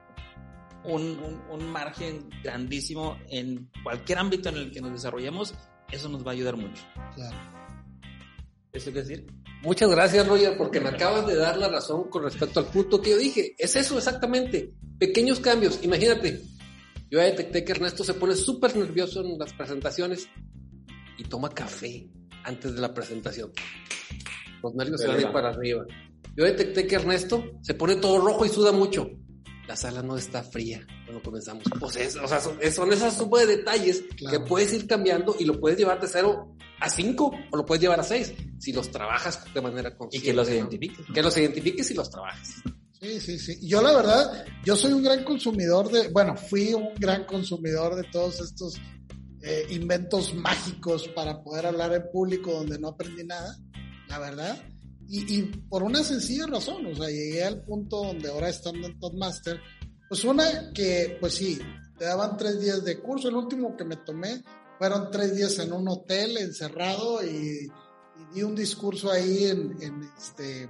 un, 0.85 1.03
un, 1.03 1.41
un, 1.51 1.71
margen 1.71 2.29
grandísimo 2.43 3.19
en 3.29 3.71
cualquier 3.83 4.19
ámbito 4.19 4.49
en 4.49 4.57
el 4.57 4.71
que 4.71 4.81
nos 4.81 4.93
desarrollemos, 4.93 5.55
eso 5.91 6.09
nos 6.09 6.25
va 6.25 6.31
a 6.31 6.35
ayudar 6.35 6.57
mucho. 6.57 6.83
Claro. 7.15 7.37
¿Eso 8.73 8.93
qué 8.93 9.01
decir? 9.01 9.27
Muchas 9.63 9.91
gracias, 9.91 10.27
Roger, 10.27 10.57
porque 10.57 10.81
me 10.81 10.89
acabas 10.89 11.27
de 11.27 11.37
dar 11.37 11.59
la 11.59 11.69
razón 11.69 12.09
con 12.09 12.23
respecto 12.23 12.61
al 12.61 12.67
punto 12.67 13.01
que 13.01 13.11
yo 13.11 13.19
dije. 13.19 13.55
Es 13.59 13.77
eso 13.77 13.99
exactamente. 13.99 14.73
Pequeños 14.99 15.41
cambios. 15.41 15.81
Imagínate, 15.83 16.41
yo 17.11 17.19
ya 17.19 17.25
detecté 17.25 17.65
que 17.65 17.73
Ernesto 17.73 18.05
se 18.05 18.15
pone 18.15 18.35
súper 18.35 18.77
nervioso 18.77 19.21
en 19.21 19.39
las 19.39 19.53
presentaciones 19.53 20.29
y 21.19 21.25
toma 21.25 21.51
café 21.51 22.09
antes 22.45 22.75
de 22.75 22.81
la 22.81 22.95
presentación. 22.95 23.51
Los 24.63 24.75
nervios 24.75 25.01
se 25.01 25.09
van 25.09 25.19
a 25.19 25.21
ir 25.21 25.33
para 25.33 25.51
arriba. 25.51 25.85
Yo 26.37 26.45
detecté 26.45 26.87
que 26.87 26.95
Ernesto 26.95 27.45
se 27.61 27.75
pone 27.75 27.97
todo 27.97 28.19
rojo 28.21 28.47
y 28.47 28.49
suda 28.49 28.73
mucho 28.73 29.11
la 29.71 29.77
sala 29.77 30.03
no 30.03 30.17
está 30.17 30.43
fría 30.43 30.85
cuando 31.05 31.23
comenzamos. 31.23 31.63
Pues 31.79 31.95
es, 31.95 32.17
o 32.17 32.27
sea, 32.27 32.41
son, 32.41 32.59
son 32.73 32.93
esas 32.93 33.17
suma 33.17 33.39
de 33.39 33.59
detalles 33.59 34.03
claro. 34.17 34.37
que 34.43 34.49
puedes 34.49 34.73
ir 34.75 34.89
cambiando 34.89 35.37
y 35.39 35.45
lo 35.45 35.61
puedes 35.61 35.79
llevar 35.79 36.01
de 36.01 36.09
0 36.09 36.57
a 36.81 36.91
5 36.91 37.33
o 37.53 37.57
lo 37.57 37.65
puedes 37.65 37.81
llevar 37.81 38.01
a 38.01 38.03
6 38.03 38.35
si 38.59 38.73
los 38.73 38.91
trabajas 38.91 39.45
de 39.55 39.61
manera 39.61 39.97
consciente. 39.97 40.27
Y 40.27 40.29
que 40.29 40.35
los 40.35 40.51
identifiques. 40.51 41.07
Que 41.15 41.23
los 41.23 41.37
identifiques 41.37 41.89
y 41.89 41.95
los 41.95 42.11
trabajes. 42.11 42.57
Sí, 43.01 43.21
sí, 43.21 43.39
sí. 43.39 43.59
Yo 43.63 43.81
la 43.81 43.93
verdad, 43.93 44.45
yo 44.65 44.75
soy 44.75 44.93
un 44.93 45.05
gran 45.05 45.23
consumidor 45.23 45.89
de, 45.89 46.09
bueno, 46.09 46.35
fui 46.37 46.75
un 46.75 46.93
gran 46.97 47.25
consumidor 47.25 47.95
de 47.95 48.03
todos 48.11 48.41
estos 48.41 48.77
eh, 49.41 49.69
inventos 49.71 50.35
mágicos 50.35 51.07
para 51.15 51.45
poder 51.45 51.67
hablar 51.67 51.95
en 51.95 52.11
público 52.11 52.53
donde 52.53 52.77
no 52.81 52.89
aprendí 52.89 53.23
nada, 53.23 53.57
la 54.09 54.19
verdad. 54.19 54.61
Y, 55.13 55.39
y, 55.39 55.43
por 55.43 55.83
una 55.83 56.05
sencilla 56.05 56.47
razón, 56.47 56.87
o 56.87 56.95
sea, 56.95 57.09
llegué 57.09 57.43
al 57.43 57.65
punto 57.65 58.05
donde 58.05 58.31
ahora 58.31 58.49
estando 58.49 58.87
en 58.87 58.97
Toastmaster, 59.01 59.61
pues 60.09 60.23
una 60.23 60.73
que, 60.73 61.17
pues 61.21 61.35
sí, 61.35 61.59
te 61.99 62.05
daban 62.05 62.37
tres 62.37 62.61
días 62.61 62.85
de 62.85 63.01
curso, 63.01 63.29
el 63.29 63.35
último 63.35 63.77
que 63.77 63.85
me 63.85 63.97
tomé 63.97 64.45
fueron 64.79 65.11
tres 65.11 65.35
días 65.35 65.59
en 65.59 65.73
un 65.73 65.89
hotel 65.89 66.37
encerrado 66.37 67.25
y, 67.25 67.67
y 67.67 68.35
di 68.35 68.45
un 68.45 68.55
discurso 68.55 69.11
ahí 69.11 69.47
en, 69.47 69.77
en, 69.83 70.09
este, 70.17 70.69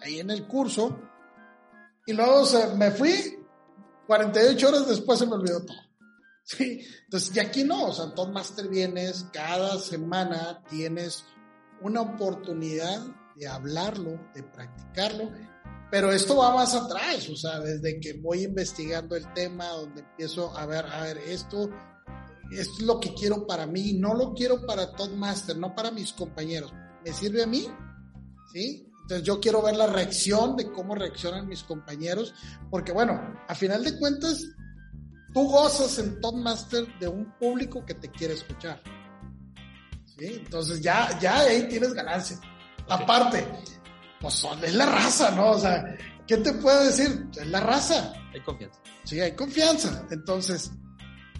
ahí 0.00 0.18
en 0.18 0.30
el 0.30 0.48
curso, 0.48 0.98
y 2.04 2.14
luego 2.14 2.40
o 2.40 2.46
sea, 2.46 2.74
me 2.74 2.90
fui, 2.90 3.38
48 4.08 4.68
horas 4.68 4.88
después 4.88 5.20
se 5.20 5.26
me 5.26 5.34
olvidó 5.34 5.64
todo. 5.64 5.78
Sí, 6.42 6.80
entonces, 7.04 7.36
y 7.36 7.40
aquí 7.40 7.62
no, 7.62 7.88
o 7.88 7.92
sea, 7.92 8.06
en 8.06 8.14
Toastmaster 8.14 8.68
vienes, 8.68 9.26
cada 9.34 9.78
semana 9.78 10.64
tienes 10.70 11.26
una 11.82 12.00
oportunidad 12.00 13.06
de 13.38 13.46
hablarlo, 13.48 14.18
de 14.34 14.42
practicarlo, 14.42 15.30
pero 15.90 16.12
esto 16.12 16.36
va 16.36 16.54
más 16.54 16.74
atrás, 16.74 17.28
o 17.30 17.36
sea, 17.36 17.60
desde 17.60 17.98
que 17.98 18.14
voy 18.14 18.44
investigando 18.44 19.16
el 19.16 19.32
tema, 19.32 19.68
donde 19.68 20.00
empiezo 20.00 20.56
a 20.56 20.66
ver, 20.66 20.84
a 20.84 21.02
ver, 21.02 21.18
esto, 21.18 21.70
esto 22.50 22.74
es 22.76 22.82
lo 22.82 23.00
que 23.00 23.14
quiero 23.14 23.46
para 23.46 23.66
mí, 23.66 23.94
no 23.94 24.14
lo 24.14 24.34
quiero 24.34 24.66
para 24.66 24.92
Toastmaster, 24.92 25.56
no 25.56 25.74
para 25.74 25.90
mis 25.90 26.12
compañeros, 26.12 26.72
me 27.04 27.12
sirve 27.12 27.42
a 27.42 27.46
mí, 27.46 27.66
¿sí? 28.52 28.84
Entonces 29.02 29.26
yo 29.26 29.40
quiero 29.40 29.62
ver 29.62 29.76
la 29.76 29.86
reacción 29.86 30.56
de 30.56 30.70
cómo 30.70 30.94
reaccionan 30.94 31.48
mis 31.48 31.62
compañeros, 31.62 32.34
porque 32.70 32.92
bueno, 32.92 33.18
a 33.48 33.54
final 33.54 33.82
de 33.82 33.98
cuentas, 33.98 34.44
tú 35.32 35.48
gozas 35.48 35.98
en 35.98 36.20
Toastmaster 36.20 36.86
de 36.98 37.08
un 37.08 37.32
público 37.38 37.86
que 37.86 37.94
te 37.94 38.10
quiere 38.10 38.34
escuchar. 38.34 38.82
¿Sí? 40.04 40.26
Entonces 40.26 40.82
ya, 40.82 41.18
ya 41.18 41.38
ahí 41.38 41.66
tienes 41.68 41.94
ganancia. 41.94 42.38
Okay. 42.88 43.04
Aparte, 43.04 43.46
pues 44.20 44.34
son, 44.34 44.62
es 44.64 44.74
la 44.74 44.86
raza, 44.86 45.30
¿no? 45.32 45.50
O 45.50 45.58
sea, 45.58 45.96
¿qué 46.26 46.38
te 46.38 46.52
puedo 46.54 46.84
decir? 46.84 47.28
Es 47.36 47.46
la 47.46 47.60
raza. 47.60 48.12
Hay 48.32 48.40
confianza. 48.40 48.80
Sí, 49.04 49.20
hay 49.20 49.32
confianza. 49.32 50.06
Entonces, 50.10 50.72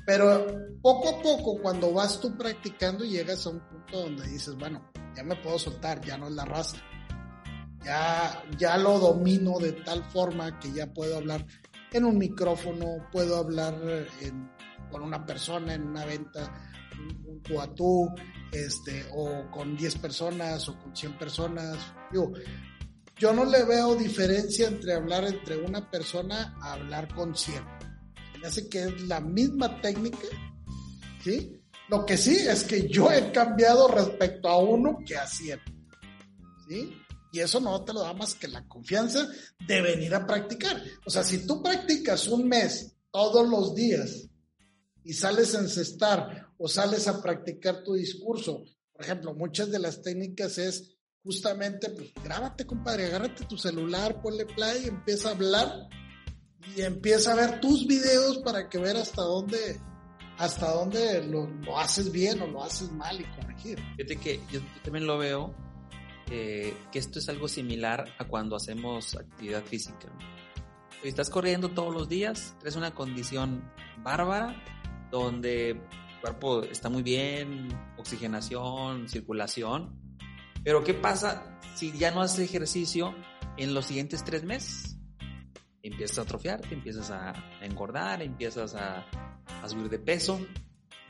pero 0.07 0.47
poco 0.81 1.09
a 1.09 1.23
poco, 1.23 1.61
cuando 1.61 1.93
vas 1.93 2.21
tú 2.21 2.37
practicando, 2.37 3.05
llegas 3.05 3.47
a 3.47 3.51
un 3.51 3.61
punto 3.61 4.01
donde 4.03 4.29
dices, 4.29 4.55
bueno, 4.57 4.91
ya 5.15 5.23
me 5.23 5.37
puedo 5.37 5.59
soltar, 5.59 6.01
ya 6.01 6.17
no 6.17 6.29
es 6.29 6.35
la 6.35 6.45
raza. 6.45 6.77
Ya, 7.85 8.43
ya 8.59 8.77
lo 8.77 8.99
domino 8.99 9.59
de 9.59 9.73
tal 9.73 10.05
forma 10.05 10.59
que 10.59 10.73
ya 10.73 10.93
puedo 10.93 11.17
hablar 11.17 11.47
en 11.93 12.05
un 12.05 12.19
micrófono, 12.19 13.09
puedo 13.11 13.37
hablar 13.37 13.75
en, 14.21 14.51
con 14.91 15.03
una 15.03 15.25
persona 15.25 15.75
en 15.75 15.87
una 15.87 16.05
venta, 16.05 16.53
un 17.27 17.43
tú 17.43 17.61
a 17.61 17.75
tú, 17.75 18.09
este, 18.53 19.07
o 19.15 19.51
con 19.51 19.77
10 19.77 19.99
personas 19.99 20.69
o 20.69 20.79
con 20.79 20.95
100 20.95 21.19
personas. 21.19 21.77
Digo, 22.11 22.33
yo 23.17 23.33
no 23.33 23.45
le 23.45 23.65
veo 23.65 23.97
diferencia 23.97 24.69
entre 24.69 24.95
hablar 24.95 25.25
entre 25.25 25.57
una 25.57 25.91
persona 25.91 26.57
a 26.63 26.75
hablar 26.75 27.13
con 27.15 27.35
100. 27.35 27.65
Me 28.41 28.47
hace 28.47 28.69
que 28.69 28.85
es 28.85 29.03
la 29.03 29.21
misma 29.21 29.81
técnica, 29.81 30.29
¿sí? 31.25 31.61
Lo 31.89 32.07
que 32.07 32.17
sí 32.17 32.37
es 32.37 32.65
que 32.65 32.89
yo 32.89 33.11
he 33.11 33.33
cambiado 33.33 33.89
respecto 33.89 34.49
a 34.49 34.59
uno 34.59 34.99
que 35.05 35.17
a 35.17 35.27
100, 35.27 35.61
¿sí? 36.69 37.03
Y 37.33 37.41
eso 37.41 37.61
no 37.61 37.85
te 37.85 37.93
lo 37.93 38.01
da 38.01 38.15
más 38.15 38.35
que 38.35 38.49
la 38.49 38.67
confianza 38.67 39.27
de 39.67 39.83
venir 39.83 40.15
a 40.15 40.27
practicar. 40.27 40.83
O 41.05 41.11
sea, 41.11 41.25
si 41.25 41.47
tú 41.47 41.63
practicas 41.63 42.29
un 42.29 42.49
mes 42.49 42.95
todos 43.11 43.49
los 43.49 43.75
días 43.75 44.29
y 45.05 45.13
sales 45.13 45.55
a 45.55 45.61
encestar 45.61 46.48
o 46.59 46.69
sales 46.69 47.09
a 47.09 47.23
practicar 47.23 47.83
tu 47.83 47.95
discurso, 47.95 48.65
por 48.93 49.05
ejemplo, 49.05 49.33
muchas 49.35 49.71
de 49.71 49.79
las 49.79 50.03
técnicas 50.03 50.59
es 50.59 50.99
justamente, 51.23 51.91
pues 51.91 52.13
grábate, 52.23 52.67
compadre, 52.67 53.07
agárrate 53.07 53.45
tu 53.45 53.57
celular, 53.57 54.21
ponle 54.21 54.45
play, 54.45 54.87
empieza 54.87 55.29
a 55.29 55.33
hablar 55.33 55.89
y 56.77 56.83
empieza 56.83 57.33
a 57.33 57.37
ver 57.37 57.61
tus 57.61 57.87
videos 57.87 58.39
para 58.39 58.69
que 58.69 58.79
ver 58.79 58.97
hasta 58.97 59.23
dónde 59.23 59.81
hasta 60.39 60.71
dónde 60.73 61.25
lo, 61.25 61.49
lo 61.49 61.79
haces 61.79 62.13
bien 62.13 62.41
o 62.41 62.47
lo 62.47 62.63
haces 62.63 62.93
mal 62.93 63.21
y 63.21 63.25
corregir. 63.25 63.81
Fíjate 63.97 64.17
que 64.17 64.41
yo 64.53 64.61
también 64.85 65.05
lo 65.05 65.19
veo 65.19 65.55
eh, 66.31 66.77
que 66.93 66.99
esto 66.99 67.19
es 67.19 67.29
algo 67.29 67.49
similar 67.49 68.05
a 68.19 68.25
cuando 68.27 68.55
hacemos 68.55 69.17
actividad 69.17 69.65
física. 69.65 70.13
estás 71.03 71.31
corriendo 71.31 71.71
todos 71.71 71.95
los 71.95 72.09
días, 72.09 72.55
es 72.65 72.77
una 72.77 72.95
condición 72.95 73.73
bárbara, 74.03 74.63
donde 75.11 75.81
cuerpo 76.21 76.63
está 76.63 76.89
muy 76.89 77.03
bien, 77.03 77.69
oxigenación, 77.97 79.09
circulación, 79.09 79.99
pero 80.65 80.85
¿qué 80.85 80.95
pasa 80.95 81.59
si 81.75 81.93
ya 81.97 82.11
no 82.11 82.21
haces 82.21 82.41
ejercicio 82.41 83.15
en 83.57 83.75
los 83.75 83.87
siguientes 83.87 84.25
tres 84.25 84.45
meses? 84.45 84.97
Empiezas 85.83 86.19
a 86.19 86.23
atrofiar, 86.23 86.61
te 86.61 86.75
empiezas 86.75 87.11
a 87.11 87.33
engordar, 87.63 88.23
empiezas 88.23 88.75
a, 88.75 89.07
a 89.63 89.69
subir 89.69 89.89
de 89.89 89.99
peso. 89.99 90.41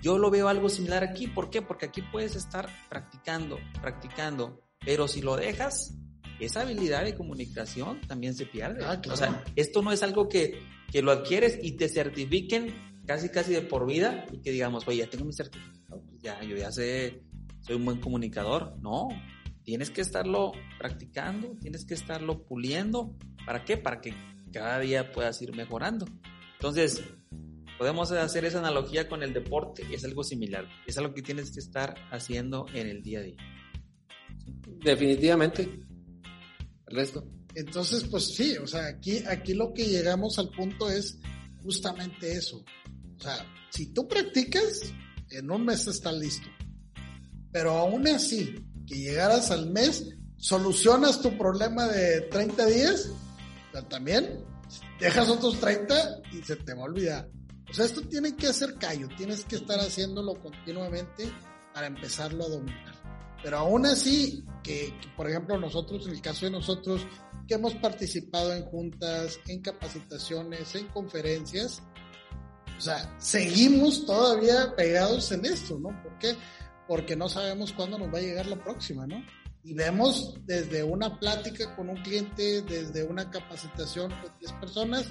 Yo 0.01 0.19
lo 0.19 0.31
veo 0.31 0.49
algo 0.49 0.69
similar 0.69 1.03
aquí. 1.03 1.27
¿Por 1.27 1.51
qué? 1.51 1.63
Porque 1.63 1.87
aquí 1.87 2.03
puedes 2.03 2.37
estar 2.37 2.69
practicando, 2.89 3.59
practicando, 3.81 4.61
pero 4.85 5.09
si 5.09 5.23
lo 5.23 5.37
dejas, 5.37 5.99
esa 6.39 6.61
habilidad 6.61 7.05
de 7.05 7.17
comunicación 7.17 8.01
también 8.03 8.35
se 8.35 8.47
pierde. 8.47 8.85
Ah, 8.85 9.01
claro. 9.01 9.15
O 9.15 9.17
sea, 9.17 9.45
esto 9.57 9.83
no 9.83 9.91
es 9.91 10.03
algo 10.03 10.29
que, 10.29 10.63
que 10.93 11.03
lo 11.03 11.11
adquieres 11.11 11.59
y 11.63 11.73
te 11.73 11.89
certifiquen 11.89 12.98
casi 13.09 13.31
casi 13.31 13.55
de 13.55 13.63
por 13.63 13.87
vida 13.87 14.27
y 14.31 14.43
que 14.43 14.53
digamos, 14.53 14.87
oye, 14.87 14.99
ya 14.99 15.09
tengo 15.09 15.25
mi 15.25 15.33
certificado, 15.33 16.03
pues 16.03 16.21
ya, 16.21 16.43
yo 16.45 16.57
ya 16.57 16.71
sé, 16.71 17.23
soy 17.61 17.77
un 17.77 17.87
buen 17.87 18.01
comunicador. 18.01 18.77
No, 18.83 19.09
tienes 19.65 19.91
que 19.91 20.03
estarlo 20.03 20.53
practicando, 20.79 21.57
tienes 21.59 21.87
que 21.87 21.95
estarlo 21.95 22.45
puliendo. 22.45 23.17
¿Para 23.47 23.65
qué? 23.65 23.79
Para 23.79 24.03
que 24.03 24.13
cada 24.53 24.79
día 24.79 25.11
puedas 25.11 25.41
ir 25.41 25.57
mejorando. 25.57 26.05
Entonces, 26.57 27.03
podemos 27.79 28.13
hacer 28.13 28.45
esa 28.45 28.59
analogía 28.59 29.09
con 29.09 29.23
el 29.23 29.33
deporte, 29.33 29.87
es 29.91 30.05
algo 30.05 30.23
similar, 30.23 30.69
es 30.87 30.99
algo 30.99 31.15
que 31.15 31.23
tienes 31.23 31.51
que 31.51 31.61
estar 31.61 31.95
haciendo 32.11 32.67
en 32.75 32.89
el 32.89 33.03
día 33.03 33.21
a 33.21 33.23
día. 33.23 33.37
Definitivamente. 34.85 35.63
El 36.89 36.97
resto. 36.97 37.25
Entonces, 37.55 38.05
pues 38.05 38.35
sí, 38.35 38.59
o 38.59 38.67
sea, 38.67 38.87
aquí, 38.87 39.23
aquí 39.27 39.55
lo 39.55 39.73
que 39.73 39.87
llegamos 39.87 40.39
al 40.39 40.51
punto 40.51 40.91
es 40.91 41.19
justamente 41.63 42.33
eso. 42.33 42.65
O 43.19 43.21
sea, 43.21 43.47
si 43.71 43.87
tú 43.93 44.07
practicas, 44.07 44.93
en 45.31 45.51
un 45.51 45.65
mes 45.65 45.87
estás 45.87 46.15
listo. 46.15 46.49
Pero 47.53 47.73
aún 47.73 48.07
así, 48.09 48.55
que 48.87 48.95
llegaras 48.95 49.51
al 49.51 49.71
mes, 49.71 50.17
solucionas 50.37 51.21
tu 51.21 51.37
problema 51.37 51.87
de 51.87 52.23
30 52.23 52.67
días, 52.67 53.11
también 53.89 54.45
dejas 54.99 55.29
otros 55.29 55.61
30 55.61 56.23
y 56.33 56.43
se 56.43 56.57
te 56.57 56.75
va 56.75 56.83
a 56.83 56.87
olvidar. 56.87 57.29
O 57.71 57.73
sea, 57.73 57.85
esto 57.85 58.01
tiene 58.03 58.35
que 58.35 58.49
hacer 58.49 58.75
callo, 58.75 59.09
tienes 59.17 59.45
que 59.45 59.57
estar 59.57 59.79
haciéndolo 59.79 60.35
continuamente 60.41 61.31
para 61.75 61.87
empezarlo 61.87 62.45
a 62.45 62.49
dominar. 62.49 62.95
Pero 63.43 63.59
aún 63.59 63.87
así, 63.87 64.45
que, 64.65 64.93
por 65.17 65.29
ejemplo 65.29 65.59
nosotros, 65.59 66.07
en 66.07 66.15
el 66.15 66.21
caso 66.21 66.47
de 66.47 66.53
nosotros, 66.53 67.07
que 67.47 67.55
hemos 67.55 67.75
participado 67.77 68.53
en 68.53 68.65
juntas, 68.65 69.39
en 69.47 69.61
capacitaciones, 69.61 70.75
en 70.75 70.87
conferencias, 70.89 71.83
o 72.79 72.81
sea, 72.81 73.15
seguimos 73.19 74.07
todavía 74.07 74.75
pegados 74.77 75.31
en 75.33 75.45
esto, 75.45 75.79
¿no? 75.79 75.91
¿Por 76.03 76.19
qué? 76.19 76.37
Porque 76.87 77.17
no 77.17 77.29
sabemos 77.29 77.73
cuándo 77.73 77.99
nos 77.99 78.13
va 78.13 78.19
a 78.19 78.23
llegar 78.23 78.47
la 78.47 78.63
próxima, 78.63 79.07
¿no? 79.07 79.23
Y 79.63 79.75
vemos 79.75 80.35
desde 80.47 80.83
una 80.83 81.19
plática 81.19 81.77
con 81.77 81.91
un 81.91 81.97
cliente, 82.03 82.63
desde 82.63 83.05
una 83.05 83.31
capacitación 83.31 84.11
con 84.23 84.33
10 84.39 84.53
personas, 84.55 85.05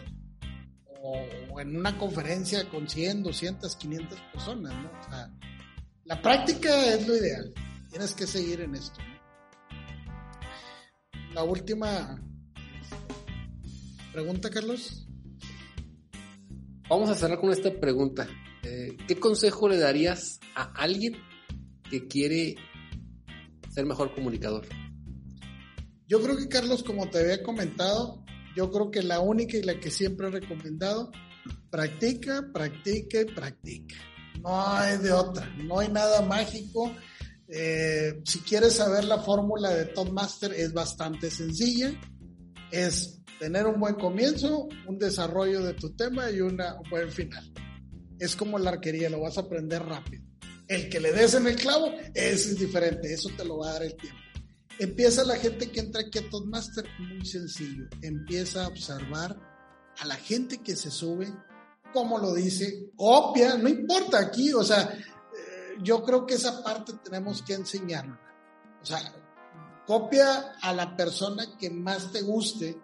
o, 1.03 1.59
en 1.59 1.77
una 1.77 1.97
conferencia 1.97 2.67
con 2.69 2.89
100, 2.89 3.21
200, 3.21 3.75
500 3.75 4.19
personas, 4.33 4.73
¿no? 4.73 4.89
O 4.99 5.03
sea, 5.11 5.31
la 6.05 6.21
práctica 6.21 6.93
es 6.93 7.07
lo 7.07 7.15
ideal 7.15 7.53
tienes 7.89 8.13
que 8.13 8.27
seguir 8.27 8.61
en 8.61 8.75
esto. 8.75 8.99
¿no? 9.01 9.17
La 11.33 11.43
última 11.43 12.21
pregunta, 14.13 14.51
Carlos. 14.51 15.06
Vamos 16.89 17.09
a 17.09 17.15
cerrar 17.15 17.39
con 17.39 17.51
esta 17.51 17.71
pregunta. 17.79 18.27
Eh, 18.63 18.97
¿Qué 19.07 19.19
consejo 19.19 19.67
le 19.67 19.77
darías 19.77 20.39
a 20.55 20.63
alguien 20.73 21.15
que 21.89 22.07
quiere 22.07 22.55
ser 23.73 23.85
mejor 23.85 24.13
comunicador? 24.13 24.65
Yo 26.07 26.21
creo 26.21 26.37
que, 26.37 26.47
Carlos, 26.47 26.83
como 26.83 27.09
te 27.09 27.19
había 27.19 27.43
comentado, 27.43 28.23
yo 28.55 28.71
creo 28.71 28.91
que 28.91 29.03
la 29.03 29.19
única 29.19 29.57
y 29.57 29.63
la 29.63 29.79
que 29.79 29.91
siempre 29.91 30.27
he 30.27 30.31
recomendado, 30.31 31.11
practica, 31.69 32.49
practica 32.53 33.21
y 33.21 33.25
practica. 33.25 33.95
No 34.41 34.65
hay 34.65 34.97
de 34.99 35.11
otra, 35.11 35.45
no 35.57 35.79
hay 35.79 35.89
nada 35.89 36.21
mágico 36.21 36.93
eh, 37.49 38.21
si 38.25 38.39
quieres 38.39 38.73
saber 38.73 39.05
la 39.05 39.19
fórmula 39.19 39.69
de 39.69 39.85
Top 39.85 40.11
Master 40.11 40.53
es 40.53 40.73
bastante 40.73 41.29
sencilla. 41.31 41.93
Es 42.71 43.16
tener 43.39 43.65
un 43.67 43.79
buen 43.79 43.95
comienzo, 43.95 44.67
un 44.87 44.97
desarrollo 44.97 45.61
de 45.61 45.73
tu 45.73 45.95
tema 45.95 46.29
y 46.31 46.41
una, 46.41 46.75
un 46.75 46.89
buen 46.89 47.11
final. 47.11 47.51
Es 48.19 48.35
como 48.35 48.57
la 48.57 48.71
arquería, 48.71 49.09
lo 49.09 49.21
vas 49.21 49.37
a 49.37 49.41
aprender 49.41 49.83
rápido. 49.83 50.23
El 50.67 50.89
que 50.89 50.99
le 50.99 51.11
des 51.13 51.33
en 51.35 51.47
el 51.47 51.55
clavo, 51.55 51.91
ese 52.13 52.51
es 52.51 52.59
diferente, 52.59 53.13
eso 53.13 53.29
te 53.37 53.45
lo 53.45 53.59
va 53.59 53.69
a 53.69 53.73
dar 53.73 53.83
el 53.83 53.95
tiempo. 53.95 54.19
Empieza 54.79 55.23
la 55.23 55.37
gente 55.37 55.71
que 55.71 55.79
entra 55.79 56.01
aquí 56.01 56.19
a 56.19 56.29
Top 56.29 56.45
Master 56.45 56.85
muy 56.99 57.25
sencillo. 57.25 57.85
Empieza 58.01 58.65
a 58.65 58.67
observar 58.67 59.35
a 59.99 60.05
la 60.05 60.15
gente 60.15 60.59
que 60.59 60.75
se 60.75 60.91
sube, 60.91 61.27
cómo 61.93 62.19
lo 62.19 62.33
dice, 62.33 62.91
copia, 62.95 63.55
no 63.57 63.69
importa 63.69 64.19
aquí, 64.19 64.53
o 64.53 64.63
sea, 64.63 64.93
yo 65.81 66.03
creo 66.03 66.25
que 66.25 66.35
esa 66.35 66.63
parte 66.63 66.93
tenemos 67.03 67.41
que 67.41 67.53
enseñarla. 67.53 68.19
O 68.81 68.85
sea, 68.85 68.99
copia 69.85 70.53
a 70.61 70.73
la 70.73 70.95
persona 70.95 71.57
que 71.57 71.69
más 71.69 72.11
te 72.11 72.21
guste 72.21 72.77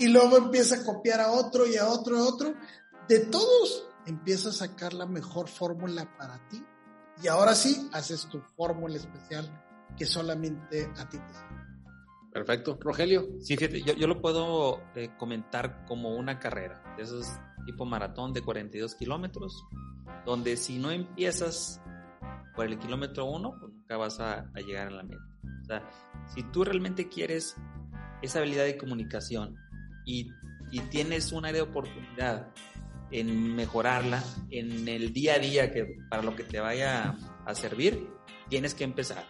y 0.00 0.08
luego 0.08 0.38
empieza 0.38 0.76
a 0.76 0.84
copiar 0.84 1.20
a 1.20 1.30
otro 1.30 1.66
y 1.66 1.76
a 1.76 1.86
otro 1.86 2.16
y 2.16 2.18
a 2.18 2.24
otro. 2.24 2.54
De 3.06 3.20
todos 3.26 3.86
empieza 4.06 4.48
a 4.48 4.52
sacar 4.52 4.94
la 4.94 5.06
mejor 5.06 5.46
fórmula 5.46 6.16
para 6.16 6.48
ti 6.48 6.64
y 7.22 7.28
ahora 7.28 7.54
sí 7.54 7.88
haces 7.92 8.26
tu 8.28 8.40
fórmula 8.56 8.96
especial 8.96 9.48
que 9.96 10.06
solamente 10.06 10.90
a 10.96 11.08
ti 11.08 11.18
te 11.18 11.34
sirve. 11.34 11.60
Perfecto. 12.32 12.78
Rogelio. 12.80 13.28
Sí, 13.40 13.56
fíjate, 13.56 13.82
yo, 13.82 13.92
yo 13.92 14.06
lo 14.06 14.22
puedo 14.22 14.80
eh, 14.94 15.10
comentar 15.18 15.84
como 15.84 16.16
una 16.16 16.38
carrera. 16.38 16.82
Eso 16.98 17.20
es 17.20 17.38
tipo 17.66 17.84
maratón 17.84 18.32
de 18.32 18.40
42 18.40 18.94
kilómetros, 18.94 19.66
donde 20.24 20.56
si 20.56 20.78
no 20.78 20.90
empiezas 20.90 21.82
por 22.56 22.66
el 22.66 22.78
kilómetro 22.78 23.26
uno, 23.26 23.54
pues 23.60 23.72
nunca 23.72 23.96
vas 23.98 24.18
a, 24.20 24.50
a, 24.54 24.60
llegar 24.60 24.86
a 24.86 24.90
la 24.90 25.02
meta. 25.02 25.22
O 25.62 25.64
sea, 25.66 25.90
si 26.34 26.42
tú 26.44 26.64
realmente 26.64 27.08
quieres 27.08 27.56
esa 28.22 28.38
habilidad 28.38 28.64
de 28.64 28.78
comunicación 28.78 29.56
y, 30.04 30.32
tienes 30.90 31.32
un 31.32 31.44
área 31.44 31.64
de 31.64 31.68
oportunidad 31.68 32.52
en 33.10 33.56
mejorarla 33.56 34.22
en 34.50 34.86
el 34.86 35.12
día 35.12 35.34
a 35.34 35.38
día 35.40 35.72
que 35.72 35.98
para 36.08 36.22
lo 36.22 36.36
que 36.36 36.44
te 36.44 36.60
vaya 36.60 37.16
a 37.44 37.54
servir, 37.56 38.08
tienes 38.48 38.74
que 38.74 38.84
empezar. 38.84 39.24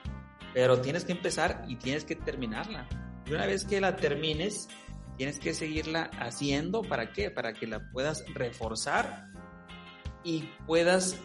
Pero 0.52 0.80
tienes 0.82 1.06
que 1.06 1.12
empezar 1.12 1.64
y 1.66 1.76
tienes 1.76 2.04
que 2.04 2.14
terminarla. 2.14 2.86
Y 3.24 3.32
una 3.32 3.46
vez 3.46 3.64
que 3.64 3.80
la 3.80 3.96
termines, 3.96 4.68
tienes 5.16 5.38
que 5.38 5.54
seguirla 5.54 6.10
haciendo. 6.18 6.82
¿Para 6.82 7.12
qué? 7.12 7.30
Para 7.30 7.54
que 7.54 7.66
la 7.66 7.90
puedas 7.90 8.22
reforzar 8.34 9.30
y 10.24 10.44
puedas 10.66 11.16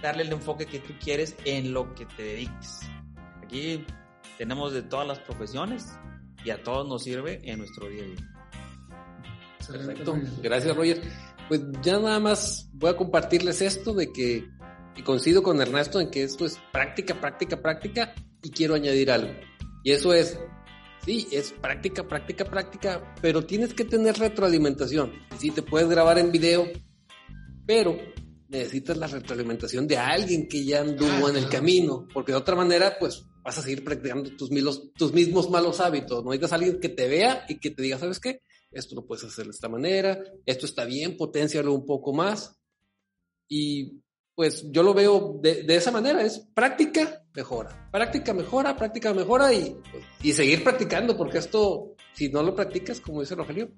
darle 0.00 0.22
el 0.22 0.32
enfoque 0.32 0.66
que 0.66 0.78
tú 0.78 0.94
quieres 0.98 1.36
en 1.44 1.72
lo 1.72 1.94
que 1.94 2.06
te 2.06 2.22
dediques. 2.22 2.80
Aquí 3.42 3.84
tenemos 4.38 4.72
de 4.72 4.82
todas 4.82 5.06
las 5.06 5.18
profesiones 5.20 5.86
y 6.44 6.50
a 6.50 6.62
todos 6.62 6.88
nos 6.88 7.04
sirve 7.04 7.40
en 7.44 7.58
nuestro 7.58 7.88
día 7.88 8.02
a 8.02 8.06
día. 8.06 8.31
Perfecto. 9.66 10.18
Gracias, 10.42 10.76
Roger. 10.76 11.02
Pues 11.48 11.60
ya 11.82 11.98
nada 11.98 12.20
más 12.20 12.68
voy 12.72 12.90
a 12.90 12.96
compartirles 12.96 13.62
esto 13.62 13.94
de 13.94 14.12
que, 14.12 14.48
y 14.96 15.02
coincido 15.02 15.42
con 15.42 15.60
Ernesto 15.60 16.00
en 16.00 16.10
que 16.10 16.22
esto 16.22 16.46
es 16.46 16.58
práctica, 16.72 17.20
práctica, 17.20 17.60
práctica, 17.60 18.14
y 18.42 18.50
quiero 18.50 18.74
añadir 18.74 19.10
algo. 19.10 19.32
Y 19.84 19.92
eso 19.92 20.14
es, 20.14 20.38
sí, 21.04 21.28
es 21.30 21.52
práctica, 21.52 22.06
práctica, 22.06 22.44
práctica, 22.44 23.14
pero 23.20 23.44
tienes 23.44 23.74
que 23.74 23.84
tener 23.84 24.16
retroalimentación. 24.16 25.12
Sí, 25.38 25.50
te 25.50 25.62
puedes 25.62 25.88
grabar 25.88 26.18
en 26.18 26.32
video, 26.32 26.66
pero 27.66 27.96
necesitas 28.48 28.96
la 28.96 29.06
retroalimentación 29.06 29.86
de 29.86 29.96
alguien 29.96 30.48
que 30.48 30.64
ya 30.64 30.80
anduvo 30.80 31.26
ah, 31.26 31.30
en 31.30 31.36
el 31.36 31.48
camino, 31.48 32.06
porque 32.12 32.32
de 32.32 32.38
otra 32.38 32.54
manera, 32.54 32.96
pues 32.98 33.24
vas 33.42 33.58
a 33.58 33.62
seguir 33.62 33.82
practicando 33.82 34.30
tus, 34.36 34.50
milos, 34.50 34.92
tus 34.94 35.12
mismos 35.12 35.50
malos 35.50 35.80
hábitos. 35.80 36.22
No 36.22 36.30
necesitas 36.30 36.52
a 36.52 36.54
alguien 36.56 36.80
que 36.80 36.88
te 36.88 37.08
vea 37.08 37.44
y 37.48 37.58
que 37.58 37.70
te 37.70 37.82
diga, 37.82 37.98
¿sabes 37.98 38.20
qué? 38.20 38.42
Esto 38.72 38.94
lo 38.94 39.06
puedes 39.06 39.24
hacer 39.24 39.44
de 39.44 39.50
esta 39.50 39.68
manera, 39.68 40.18
esto 40.46 40.66
está 40.66 40.84
bien, 40.84 41.16
potencialo 41.16 41.74
un 41.74 41.84
poco 41.84 42.12
más. 42.12 42.56
Y 43.48 44.02
pues 44.34 44.70
yo 44.70 44.82
lo 44.82 44.94
veo 44.94 45.38
de, 45.42 45.62
de 45.62 45.76
esa 45.76 45.90
manera, 45.90 46.22
es 46.22 46.38
práctica, 46.54 47.22
mejora, 47.34 47.90
práctica, 47.92 48.32
mejora, 48.32 48.74
práctica, 48.76 49.12
mejora 49.12 49.52
y, 49.52 49.76
pues, 49.90 50.04
y 50.22 50.32
seguir 50.32 50.64
practicando, 50.64 51.16
porque 51.16 51.38
esto, 51.38 51.94
si 52.14 52.30
no 52.30 52.42
lo 52.42 52.54
practicas, 52.54 53.00
como 53.00 53.20
dice 53.20 53.34
Rogelio, 53.34 53.70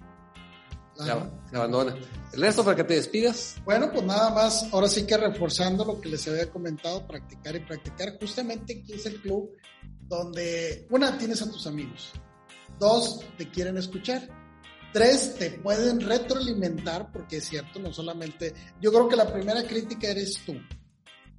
se, 0.97 1.05
se, 1.05 1.57
abandona. 1.57 1.97
Ernesto, 2.33 2.65
para 2.65 2.77
que 2.77 2.85
te 2.85 2.95
despidas. 2.95 3.57
Bueno, 3.65 3.91
pues 3.93 4.05
nada 4.05 4.31
más, 4.31 4.73
ahora 4.73 4.87
sí 4.87 5.05
que 5.05 5.17
reforzando 5.17 5.85
lo 5.85 6.01
que 6.01 6.09
les 6.09 6.27
había 6.29 6.49
comentado, 6.51 7.07
practicar 7.07 7.57
y 7.57 7.61
practicar. 7.61 8.17
Justamente 8.21 8.81
aquí 8.81 8.93
es 8.93 9.07
el 9.07 9.21
club 9.21 9.51
donde, 10.03 10.87
una, 10.91 11.19
tienes 11.19 11.43
a 11.43 11.51
tus 11.51 11.67
amigos, 11.67 12.13
dos, 12.79 13.25
te 13.37 13.51
quieren 13.51 13.77
escuchar, 13.77 14.29
Tres, 14.95 15.35
te 15.37 15.51
pueden 15.51 16.01
retroalimentar, 16.01 17.11
porque 17.11 17.39
es 17.39 17.47
cierto, 17.47 17.81
no 17.81 17.93
solamente. 17.93 18.55
Yo 18.81 18.93
creo 18.93 19.09
que 19.09 19.17
la 19.17 19.33
primera 19.33 19.67
crítica 19.67 20.09
eres 20.09 20.39
tú. 20.47 20.55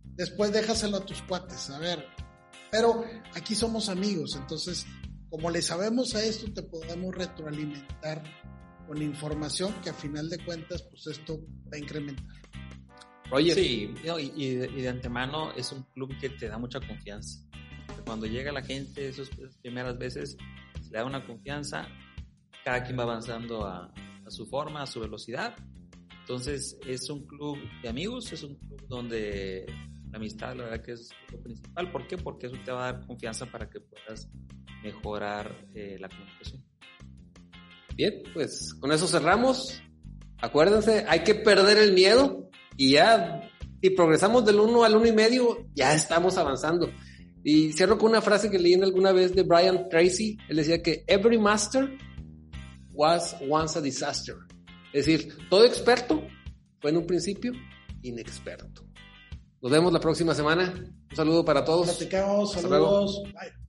Después 0.03 0.51
déjaselo 0.51 0.97
a 0.97 1.05
tus 1.05 1.21
cuates, 1.21 1.69
a 1.69 1.79
ver. 1.79 2.05
Pero 2.69 3.05
aquí 3.33 3.55
somos 3.55 3.87
amigos, 3.87 4.35
entonces, 4.35 4.85
como 5.29 5.49
le 5.49 5.61
sabemos 5.61 6.15
a 6.15 6.23
esto, 6.25 6.51
te 6.51 6.63
podemos 6.63 7.15
retroalimentar 7.15 8.21
con 8.85 9.01
información 9.01 9.73
que 9.81 9.89
a 9.89 9.93
final 9.93 10.29
de 10.29 10.43
cuentas, 10.43 10.83
pues 10.89 11.07
esto 11.07 11.39
va 11.71 11.77
a 11.77 11.79
incrementar. 11.79 12.35
Oye. 13.31 13.53
Sí, 13.53 13.93
y, 14.35 14.55
de, 14.55 14.89
antemano 14.89 15.53
es 15.53 15.71
un 15.71 15.83
club 15.93 16.11
que 16.19 16.27
te 16.27 16.49
da 16.49 16.57
mucha 16.57 16.81
confianza. 16.81 17.39
Cuando 18.05 18.25
llega 18.25 18.51
la 18.51 18.63
gente, 18.63 19.07
esas 19.07 19.29
primeras 19.61 19.97
veces, 19.97 20.35
le 20.91 20.97
da 20.97 21.05
una 21.05 21.25
confianza, 21.25 21.87
cada 22.65 22.84
quien 22.84 22.97
va 22.97 23.04
avanzando 23.04 23.63
a, 23.63 23.93
su 24.28 24.47
forma, 24.47 24.82
a 24.82 24.88
su 24.88 24.99
velocidad. 24.99 25.56
Entonces 26.21 26.75
es 26.88 27.08
un 27.12 27.28
club 27.28 27.60
de 27.84 27.89
amigos, 27.89 28.34
es 28.34 28.41
un 28.41 28.56
club 28.56 28.82
donde 28.88 29.67
la 30.12 30.17
amistad, 30.17 30.56
la 30.56 30.63
verdad 30.63 30.84
que 30.84 30.93
es 30.93 31.12
lo 31.32 31.39
principal. 31.43 31.91
¿Por 31.91 32.08
qué? 32.08 32.17
Porque 32.17 32.47
eso 32.47 32.56
te 32.65 32.71
va 32.71 32.88
a 32.88 32.93
dar 32.93 33.06
confianza 33.06 33.45
para 33.45 33.69
que 33.69 33.80
puedas 33.82 34.28
mejorar 34.82 35.67
eh, 35.75 35.97
la 35.99 36.10
comunicación. 36.10 36.65
Bien, 37.95 38.23
pues 38.34 38.73
con 38.73 38.91
eso 38.91 39.08
cerramos. 39.08 39.80
Acuérdense, 40.41 41.06
hay 41.08 41.19
que 41.19 41.36
perder 41.36 41.78
el 41.78 41.93
miedo 41.93 42.49
y 42.75 42.93
ya, 42.93 43.47
si 43.80 43.91
progresamos 43.91 44.43
del 44.43 44.60
uno 44.60 44.84
al 44.84 44.95
uno 44.95 45.06
y 45.06 45.13
medio, 45.13 45.67
ya 45.75 45.93
estamos 45.93 46.36
avanzando. 46.39 46.89
Y 47.43 47.73
cierro 47.73 47.99
con 47.99 48.10
una 48.10 48.23
frase 48.23 48.49
que 48.49 48.58
leí 48.58 48.73
en 48.73 48.84
alguna 48.84 49.12
vez 49.12 49.36
de 49.36 49.43
Brian 49.43 49.88
Tracy. 49.88 50.36
Él 50.49 50.58
decía 50.58 50.82
que 50.82 51.04
every 51.06 51.38
master 51.38 51.95
was 52.95 53.36
once 53.49 53.77
a 53.77 53.81
disaster. 53.81 54.36
Es 54.93 55.05
decir, 55.05 55.38
todo 55.49 55.65
experto 55.65 56.23
fue 56.79 56.91
en 56.91 56.97
un 56.97 57.05
principio 57.05 57.51
inexperto. 58.01 58.86
Nos 59.62 59.71
vemos 59.71 59.91
la 59.91 59.99
próxima 59.99 60.34
semana. 60.34 60.73
Un 61.10 61.15
saludo 61.15 61.43
para 61.43 61.63
todos. 61.65 61.88
Platicamos, 61.88 62.53
saludos. 62.53 63.23
Bye. 63.25 63.64